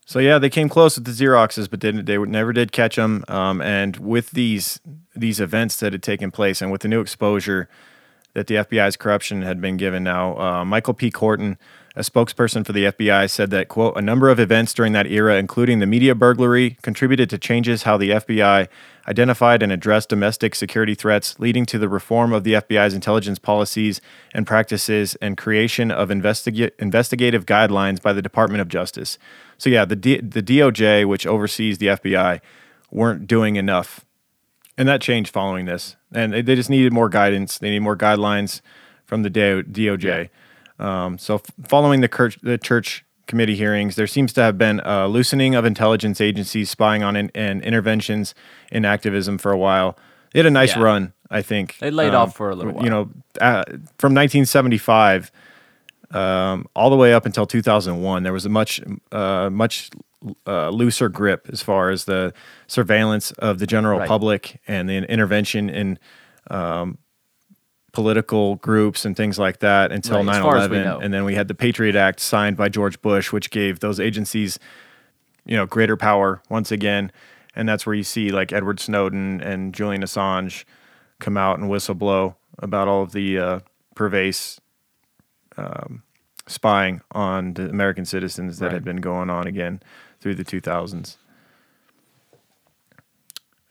[0.06, 3.26] So yeah, they came close with the Xeroxes, but didn't they never did catch them.
[3.28, 4.80] Um, and with these
[5.16, 7.68] these events that had taken place, and with the new exposure
[8.34, 11.12] that the FBI's corruption had been given, now uh, Michael P.
[11.12, 11.58] Kortan,
[11.98, 15.38] a spokesperson for the FBI, said that quote a number of events during that era,
[15.38, 18.68] including the Media burglary, contributed to changes how the FBI
[19.08, 24.00] identified and addressed domestic security threats, leading to the reform of the FBI's intelligence policies
[24.32, 29.18] and practices and creation of investiga- investigative guidelines by the Department of Justice.
[29.58, 32.42] So yeah, the D- the DOJ, which oversees the FBI,
[32.92, 34.06] weren't doing enough,
[34.78, 35.96] and that changed following this.
[36.14, 37.58] And they, they just needed more guidance.
[37.58, 38.62] They need more guidelines
[39.04, 40.30] from the DO- DOJ.
[40.80, 44.80] Um, so f- following the, church, the church committee hearings, there seems to have been
[44.86, 48.34] a loosening of intelligence agencies spying on in, and interventions
[48.72, 49.98] in activism for a while.
[50.34, 50.84] They had a nice Yeah.
[50.84, 51.72] run, I think.
[51.82, 52.84] Um, They laid off for a little while.
[52.84, 53.10] You know,
[53.42, 53.64] uh,
[53.98, 55.32] from 1975
[56.12, 58.24] um, all the way up until 2001.
[58.24, 58.80] There was a much
[59.12, 59.90] uh, much
[60.48, 62.34] uh, looser grip as far as the
[62.68, 64.08] surveillance of the general Right.
[64.08, 66.00] public and the intervention in
[66.50, 66.98] um,
[67.98, 70.84] political groups and things like that until Right, as 9 far as we 11.
[70.84, 71.00] know.
[71.04, 74.60] And then we had the Patriot Act signed by George Bush, which gave those agencies,
[75.48, 77.12] you know, greater power once again.
[77.56, 80.64] And that's where you see like Edward Snowden and Julian Assange
[81.20, 83.60] come out and whistleblow about all of the uh,
[83.96, 84.60] pervasive
[85.58, 86.04] um,
[86.46, 88.74] spying on the American citizens that Right.
[88.74, 89.82] had been going on again
[90.22, 91.18] through the 2000s.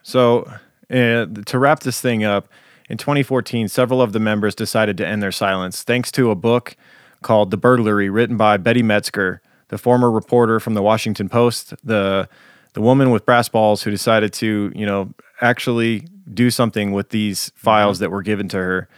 [0.03, 0.51] So,
[0.91, 2.49] uh, to wrap this thing up,
[2.89, 6.77] in 2014, several of the members decided to end their silence thanks to a book
[7.23, 12.29] called The Burglary, written by Betty Medsger, the former reporter from the Washington Post, the
[12.75, 17.51] the woman with brass balls who decided to, you know, actually do something with these
[17.57, 18.89] files that were given to her.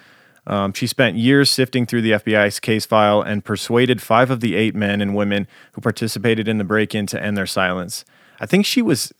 [0.48, 4.56] Um, she spent years sifting through the FBI's case file and persuaded five of the
[4.56, 8.04] eight men and women who participated in the break-in to end their silence.
[8.40, 9.12] I think she was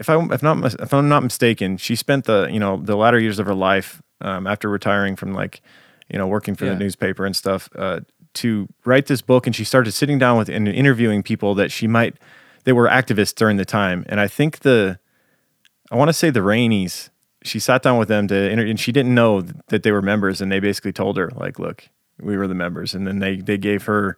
[0.00, 3.18] if I if not if I'm not mistaken, she spent the you know the latter
[3.20, 5.60] years of her life um, after retiring from like
[6.12, 6.72] you know working for Yeah.
[6.72, 8.00] the newspaper and stuff uh,
[8.34, 11.86] to write this book, and she started sitting down with and interviewing people that she
[11.86, 12.16] might
[12.64, 14.98] they were activists during the time, and I think the
[15.90, 17.10] I want to say the Rainies.
[17.42, 20.40] She sat down with them to inter- and she didn't know that they were members,
[20.42, 21.88] and they basically told her like, "Look,
[22.20, 24.16] we were the members," and then they they gave her.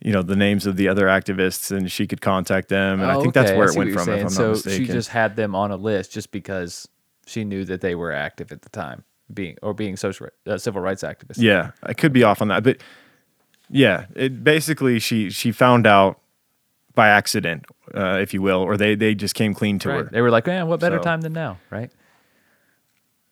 [0.00, 3.14] You know the names of the other activists, and she could contact them, and I
[3.16, 4.08] Oh, think that's where I it went from.
[4.08, 4.22] If.
[4.22, 6.86] I'm so not mistaken, she just had them on a list just because
[7.26, 9.02] she knew that they were active at the time,
[9.34, 11.38] being or being social uh, civil rights activists.
[11.38, 12.76] Yeah, I could be off on that, but
[13.68, 16.20] yeah, it basically she she found out
[16.94, 20.04] by accident, uh, if you will, or they they just came clean to Right.
[20.04, 20.10] her.
[20.12, 21.90] They were like, man, what better So- time than now, right?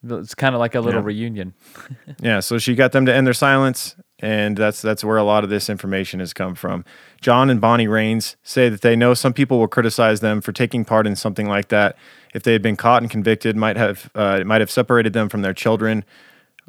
[0.09, 1.07] It's kind of like a little Yeah.
[1.07, 1.55] reunion.
[2.21, 5.45] Yeah, so she got them to end their silence, and that's that's where a lot
[5.45, 6.85] of this information has come from.
[7.21, 10.85] John and Bonnie Raines say that they know some people will criticize them for taking
[10.85, 11.97] part in something like that.
[12.33, 15.29] If they had been caught and convicted, might have uh, it might have separated them
[15.29, 16.05] from their children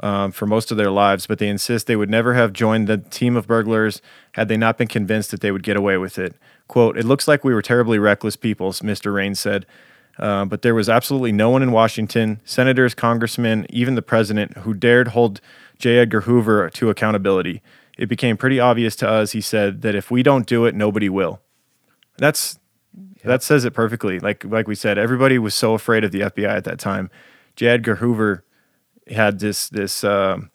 [0.03, 1.25] um, for most of their lives.
[1.25, 4.01] But they insist they would never have joined the team of burglars
[4.33, 6.35] had they not been convinced that they would get away with it.
[6.67, 9.13] "Quote: It looks like we were terribly reckless people," Mr.
[9.13, 9.65] Raines said.
[10.19, 14.73] Uh, but there was absolutely no one in Washington, senators, congressmen, even the president, who
[14.73, 15.39] dared hold
[15.79, 15.97] J.
[15.99, 17.61] Edgar Hoover to accountability.
[17.97, 21.09] It became pretty obvious to us, he said, that if we don't do it, nobody
[21.09, 21.41] will.
[22.17, 22.59] That's
[23.23, 24.19] that says it perfectly.
[24.19, 27.09] Like like we said, everybody was so afraid of the FBI at that time.
[27.55, 27.67] J.
[27.67, 28.43] Edgar Hoover
[29.09, 30.51] had this this um,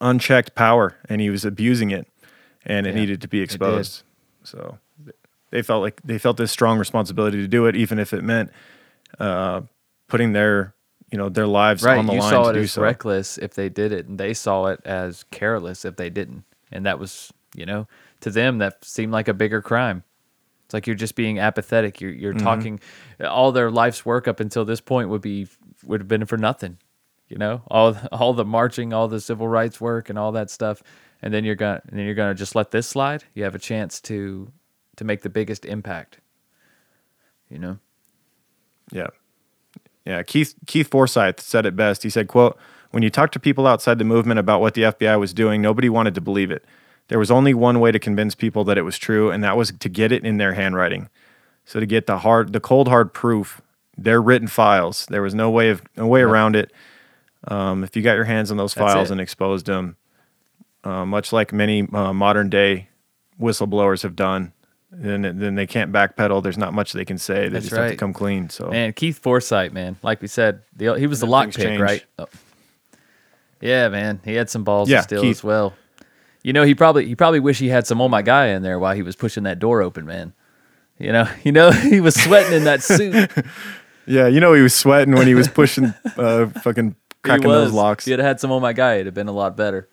[0.00, 2.06] unchecked power, and he was abusing it,
[2.64, 4.02] and it Yeah, needed to be exposed.
[4.44, 4.78] So
[5.50, 8.50] they felt like they felt this strong responsibility to do it, even if it meant
[9.18, 9.62] uh,
[10.06, 10.74] putting their
[11.10, 11.98] you know their lives right.
[11.98, 12.82] on the You line saw it do as so.
[12.82, 16.44] reckless if they did it, and they saw it as careless if they didn't.
[16.70, 17.86] And that was, you know,
[18.20, 20.04] to them that seemed like a bigger crime.
[20.66, 22.00] It's like you're just being apathetic.
[22.00, 22.44] You're you're Mm-hmm.
[22.44, 22.80] talking
[23.26, 25.48] all their life's work up until this point would be
[25.84, 26.76] would have been for nothing.
[27.28, 30.82] You know, all all the marching, all the civil rights work, and all that stuff,
[31.22, 33.24] and then you're gonna and then you're gonna just let this slide.
[33.34, 34.52] You have a chance to
[34.96, 36.18] to make the biggest impact.
[37.48, 37.78] You know,
[38.92, 39.06] Yeah.
[40.08, 40.22] Yeah.
[40.22, 42.02] Keith Keith Forsyth said it best.
[42.02, 42.58] He said, quote,
[42.92, 45.90] when you talk to people outside the movement about what the FBI was doing, nobody
[45.90, 46.64] wanted to believe it.
[47.08, 49.70] There was only one way to convince people that it was true, and that was
[49.70, 51.10] to get it in their handwriting.
[51.66, 53.60] So to get the hard the cold hard proof,
[53.98, 55.04] their written files.
[55.06, 56.72] There was no way of no way around it.
[57.46, 59.12] Um, if you got your hands on those That's files it.
[59.12, 59.96] and exposed them,
[60.84, 62.88] uh, much like many uh, modern day
[63.38, 64.52] whistleblowers have done,
[64.90, 66.42] then then they can't backpedal.
[66.42, 67.44] There's not much they can say.
[67.44, 67.98] They That's just have to right.
[67.98, 68.48] come clean.
[68.50, 69.96] So Man, Keith Forsyth, man.
[70.02, 72.04] Like we said, the, he was the lock pick, right?
[72.18, 72.26] Oh.
[73.60, 74.20] Yeah, man.
[74.24, 75.38] He had some balls Yeah, steal Keith.
[75.38, 75.74] as well.
[76.42, 78.78] You know, he probably he probably wish he had some oh my guy in there
[78.78, 80.32] while he was pushing that door open, man.
[80.98, 83.30] You know, you know he was sweating in that suit.
[84.10, 87.64] Yeah, you know he was sweating when he was pushing, uh, fucking cracking he was.
[87.66, 88.04] those locks.
[88.04, 89.86] If he had had some oh my guy, it'd have been a lot better.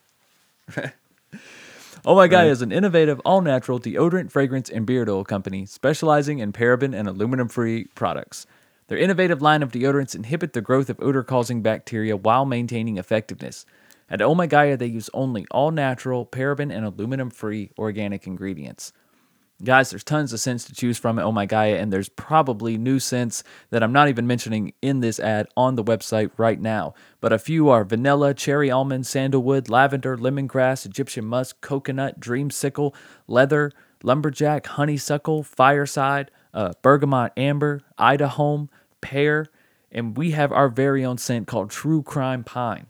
[2.06, 2.51] Oh my guy Right.
[2.51, 7.86] is an innovative, all-natural deodorant, fragrance, and beard oil company specializing in paraben and aluminum-free
[7.95, 8.45] products.
[8.88, 13.66] Their innovative line of deodorants inhibit the growth of odor-causing bacteria while maintaining effectiveness.
[14.10, 18.93] At Oh My Gaia, they use only all-natural, paraben, and aluminum-free organic ingredients.
[19.64, 22.78] Guys, there's tons of scents to choose from at Oh My Gaia, and there's probably
[22.78, 26.93] new scents that I'm not even mentioning in this ad on the website right now.
[27.22, 32.93] But a few are vanilla, cherry almond, sandalwood, lavender, lemongrass, Egyptian musk, coconut, dreamsicle,
[33.28, 33.72] leather,
[34.03, 38.68] lumberjack, honeysuckle, fireside, uh, bergamot amber, Idaho,
[38.99, 39.47] pear,
[39.89, 42.88] and we have our very own scent called True Crime Pine.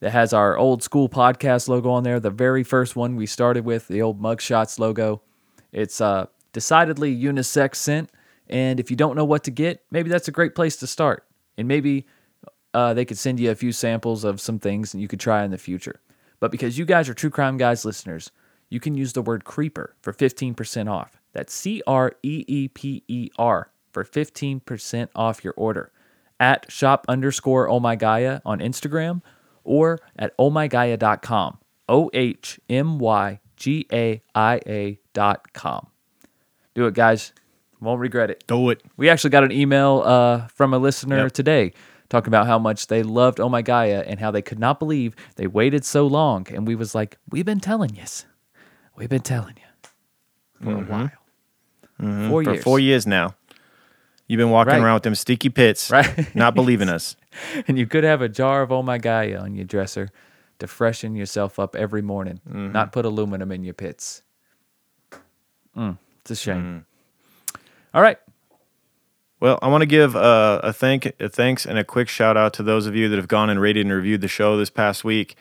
[0.00, 3.64] that has our old school podcast logo on there, the very first one we started
[3.64, 5.22] with, the old Mugshots logo.
[5.72, 8.10] It's uh, decidedly unisex scent,
[8.48, 11.24] and if you don't know what to get, maybe that's a great place to start.
[11.56, 12.06] And maybe
[12.72, 15.44] uh, they could send you a few samples of some things and you could try
[15.44, 16.00] in the future.
[16.40, 18.30] But because you guys are True Crime Guys listeners,
[18.70, 21.20] you can use the word creeper for 15% off.
[21.32, 25.90] That's C R E E P E R for 15% off your order
[26.40, 29.22] at shop underscore oh my Gaia on Instagram
[29.64, 31.58] or at ohmygaia.com.
[31.88, 35.00] O H M Y G A I A
[35.52, 35.86] com.
[36.74, 37.32] Do it, guys.
[37.80, 38.44] Won't regret it.
[38.46, 38.82] Do it.
[38.96, 41.32] We actually got an email uh, from a listener Yep.
[41.32, 41.72] today
[42.08, 45.14] talking about how much they loved Oh My Gaia and how they could not believe
[45.36, 46.46] they waited so long.
[46.52, 48.02] And we was like, we've been telling you.
[48.96, 49.90] We've been telling you
[50.64, 51.10] for a while.
[52.00, 52.30] Mm-hmm.
[52.30, 52.64] For years.
[52.64, 53.34] four years now.
[54.26, 54.82] You've been walking Right.
[54.82, 56.34] around with them sticky pits, Right.
[56.34, 57.16] not believing us.
[57.68, 60.08] and you could have a jar of Oh My Gaia on your dresser
[60.58, 62.72] to freshen yourself up every morning, Mm-hmm.
[62.72, 64.22] not put aluminum in your pits.
[65.76, 66.84] Mm, it's a shame.
[67.56, 67.58] Mm-hmm.
[67.94, 68.18] All right.
[69.40, 72.52] Well, I want to give uh, a thank a thanks and a quick shout out
[72.54, 75.04] to those of you that have gone and rated and reviewed the show this past
[75.04, 75.36] week.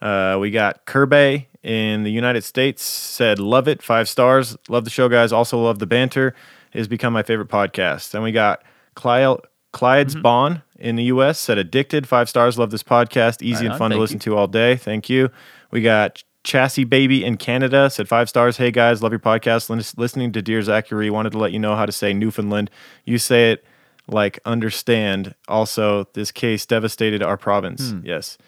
[0.00, 4.90] Uh, we got Kirby in the United States said love it five stars love the
[4.90, 6.28] show guys also love the banter
[6.72, 8.12] it has become my favorite podcast.
[8.12, 8.62] Then we got
[8.94, 9.38] Clyde
[9.72, 10.22] Clyde's Mm-hmm.
[10.22, 11.38] Bon in the U.S.
[11.38, 14.20] said addicted five stars love this podcast easy Right and fun to listen you.
[14.20, 15.30] to all day thank you.
[15.72, 18.56] We got Chassis Baby in Canada said five stars.
[18.56, 19.68] Hey guys, love your podcast.
[19.68, 22.70] Lis- Listening to Dear Zachary, wanted to let you know how to say Newfoundland.
[23.04, 23.64] You say it
[24.08, 25.34] like understand.
[25.48, 27.94] Also, this case devastated our province.
[28.02, 28.38] Yes.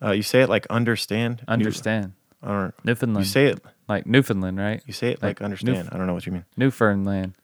[0.00, 1.42] Uh, you say it like understand.
[1.48, 2.12] Understand.
[2.40, 3.26] I don't, Newfoundland.
[3.26, 3.60] you say it.
[3.88, 4.80] like Newfoundland, right?
[4.86, 5.88] You say it like, Like understand.
[5.88, 6.44] Newf- I don't know what you mean.
[6.56, 7.34] Newfoundland.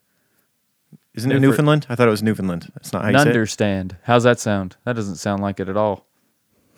[1.15, 1.87] Isn't it Newfoundland?
[1.89, 2.71] I thought it was Newfoundland.
[2.75, 3.27] That's not how you say it.
[3.29, 3.97] Understand.
[4.05, 4.77] How's that sound?
[4.85, 6.07] That doesn't sound like it at all.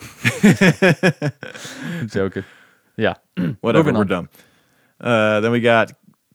[0.43, 2.45] I'm joking.
[2.97, 3.15] Yeah.
[3.61, 4.29] Whatever, we're done.
[5.01, 5.93] Uh, then we got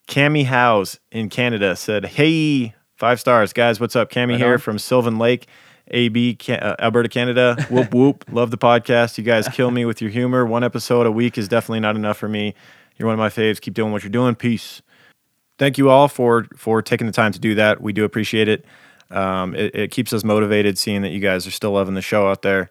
[0.08, 3.80] Cami House in Canada said, "Hey, five stars, guys.
[3.80, 4.10] What's up?
[4.10, 4.58] Cami Right here on.
[4.58, 5.46] from Sylvan Lake,
[5.88, 7.56] AB, uh, Alberta, Canada.
[7.70, 8.24] Whoop whoop.
[8.30, 9.18] Love the podcast.
[9.18, 10.46] You guys kill me with your humor.
[10.46, 12.54] One episode a week is definitely not enough for me.
[12.96, 13.60] You're one of my faves.
[13.60, 14.34] Keep doing what you're doing.
[14.34, 14.82] Peace.
[15.58, 17.80] Thank you all for for taking the time to do that.
[17.80, 18.64] We do appreciate it.
[19.10, 22.28] Um, it, it keeps us motivated seeing that you guys are still loving the show
[22.30, 22.70] out there.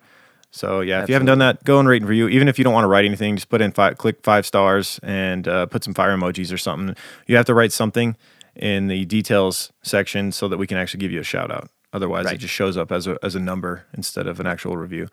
[0.52, 2.28] So yeah, if you haven't done that, go and rate and review.
[2.28, 5.00] Even if you don't want to write anything, just put in five, click five stars
[5.02, 6.96] and uh, put some fire emojis or something.
[7.28, 8.18] You have to write something
[8.56, 11.70] in the details section so that we can actually give you a shout out.
[11.94, 15.08] Otherwise, it just shows up as a as a number instead of an actual review.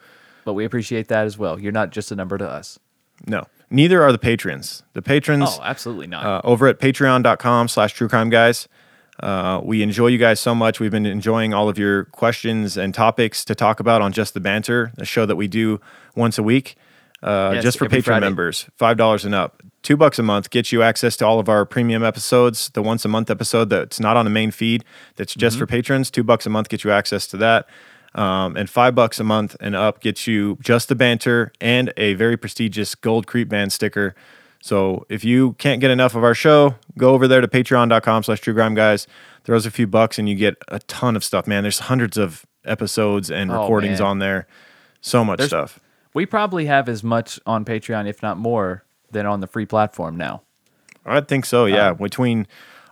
[0.45, 1.59] But we appreciate that as well.
[1.59, 2.79] You're not just a number to us.
[3.27, 4.83] No, neither are the patrons.
[4.93, 6.25] The patrons Oh, absolutely not.
[6.25, 8.69] uh, over at patreon.com slash true crime guys.
[9.21, 10.79] Uh, we enjoy you guys so much.
[10.81, 14.41] We've been enjoying all of your questions and topics to talk about on Just the
[14.41, 15.81] Banter, a show that we do
[16.15, 16.77] once a week,
[17.23, 18.27] uh, Yes, just for Patreon Friday.
[18.27, 18.67] members.
[18.81, 19.63] $5 and up.
[19.83, 22.69] Two bucks a month gets you access to all of our premium episodes.
[22.71, 24.85] The once a month episode that's not on the main feed,
[25.17, 25.61] that's just Mm-hmm.
[25.61, 26.11] for patrons.
[26.11, 27.69] Two bucks a month gets you access to that.
[28.15, 32.15] Um, and five bucks a month and up gets you just the banter and a
[32.15, 34.15] very prestigious gold creep band sticker.
[34.61, 38.41] So if you can't get enough of our show, go over there to patreon.com slash
[38.41, 39.07] true guys.
[39.45, 41.63] Throw us a few bucks and you get a ton of stuff, man.
[41.63, 44.09] There's hundreds of episodes and Oh, recordings man.
[44.09, 44.47] on there.
[45.01, 45.81] So much There's- stuff.
[46.13, 50.17] we probably have as much on Patreon, if not more, than on the free platform
[50.17, 50.43] now.
[51.07, 51.93] I think so, yeah.
[51.95, 52.47] Between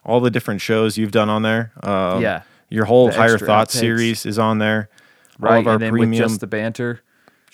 [0.04, 1.72] all the different shows you've done on there.
[1.82, 2.42] Um, Yeah.
[2.70, 3.70] Your whole The Higher outtakes.
[3.72, 4.88] series is on there.
[5.38, 5.54] Right.
[5.54, 7.00] All of our and then premium, with just the banter.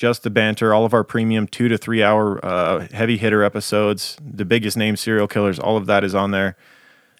[0.03, 4.17] Just the banter, all of our premium two to three hour uh, heavy hitter episodes,
[4.21, 6.57] the biggest name serial killers, all of that is on there.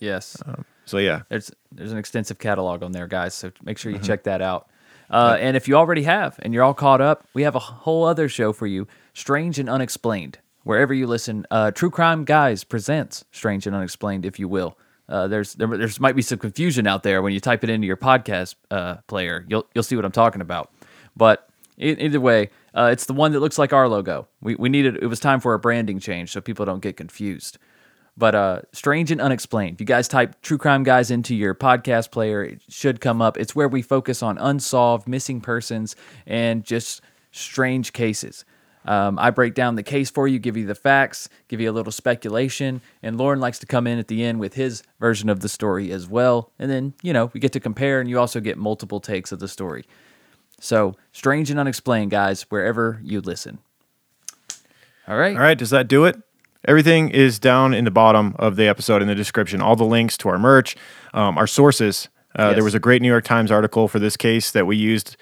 [0.01, 0.37] Yes.
[0.85, 3.35] So yeah, There's there's an extensive catalog on there, guys.
[3.35, 4.07] So make sure you Mm-hmm.
[4.07, 4.69] check that out.
[5.09, 8.05] Uh, and if you already have and you're all caught up, we have a whole
[8.05, 10.39] other show for you, Strange and Unexplained.
[10.65, 14.77] Wherever you listen, uh, True Crime Guys presents Strange and Unexplained, if you will.
[15.09, 17.87] Uh, there's there, there's might be some confusion out there when you type it into
[17.87, 19.45] your podcast uh, player.
[19.49, 20.73] You'll you'll see what I'm talking about.
[21.17, 24.29] But either way, uh, it's the one that looks like our logo.
[24.41, 27.59] We we needed it was time for a branding change so people don't get confused.
[28.17, 29.77] But uh, Strange and Unexplained.
[29.77, 33.39] If you guys type True Crime Guys into your podcast player, it should come up.
[33.39, 35.97] It's where we focus on unsolved missing persons
[36.27, 37.01] and just
[37.31, 38.45] strange cases.
[38.85, 41.73] Um, I break down the case for you, give you the facts, give you a
[41.73, 45.41] little speculation, and Lauren likes to come in at the end with his version of
[45.41, 46.51] the story as well.
[46.59, 49.39] And then, you know, we get to compare, and you also get multiple takes of
[49.39, 49.87] the story.
[50.61, 53.59] So, Strange and Unexplained, guys, wherever you listen.
[55.09, 55.35] All right.
[55.37, 56.17] All right, does that do it?
[56.67, 59.61] Everything is down in the bottom of the episode in the description.
[59.61, 60.77] All the links to our merch,
[61.13, 62.09] um, our sources.
[62.39, 62.55] Uh, Yes.
[62.55, 65.17] There was a great New York Times article for this case that we used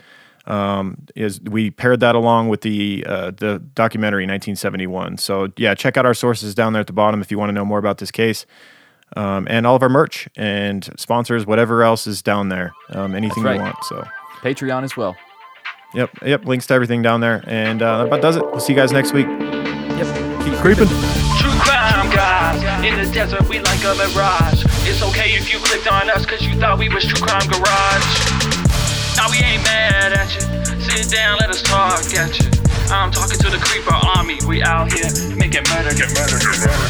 [0.47, 5.19] Um, is we paired that along with the uh, the documentary 1971.
[5.19, 7.53] So yeah, check out our sources down there at the bottom if you want to
[7.53, 8.47] know more about this case.
[9.17, 13.43] Um, and all of our merch and sponsors, whatever else is down there, um, anything
[13.43, 13.57] right.
[13.57, 13.77] you want.
[13.85, 14.05] So,
[14.41, 15.17] Patreon as well.
[15.95, 18.43] yep, yep, links to everything down there, and uh, that about does it.
[18.45, 19.27] We'll see you guys next week.
[19.27, 20.09] Yep.
[20.45, 20.89] Keep creeping.
[21.39, 24.65] True crime guys in the desert, we like a mirage.
[24.89, 28.09] It's okay if you clicked on us cause you thought we was True Crime Garage.
[29.17, 30.41] Now we ain't mad at you.
[30.81, 32.49] Sit down, let us talk at you.
[32.91, 34.39] I'm talking to the creeper army.
[34.49, 36.89] We out here making murder, get murder, get murder.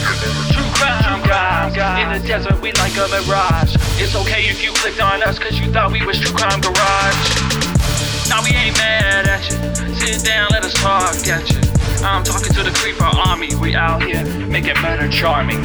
[0.55, 3.75] True crime guys in the desert, we like a mirage.
[4.03, 8.31] It's okay if you clicked on us cause you thought we was True Crime Garage.
[8.31, 9.95] Now we ain't mad at you.
[9.95, 11.61] Sit down, let us talk at you.
[12.03, 13.55] I'm talking to the creeper army.
[13.57, 15.61] We out here making murder charming.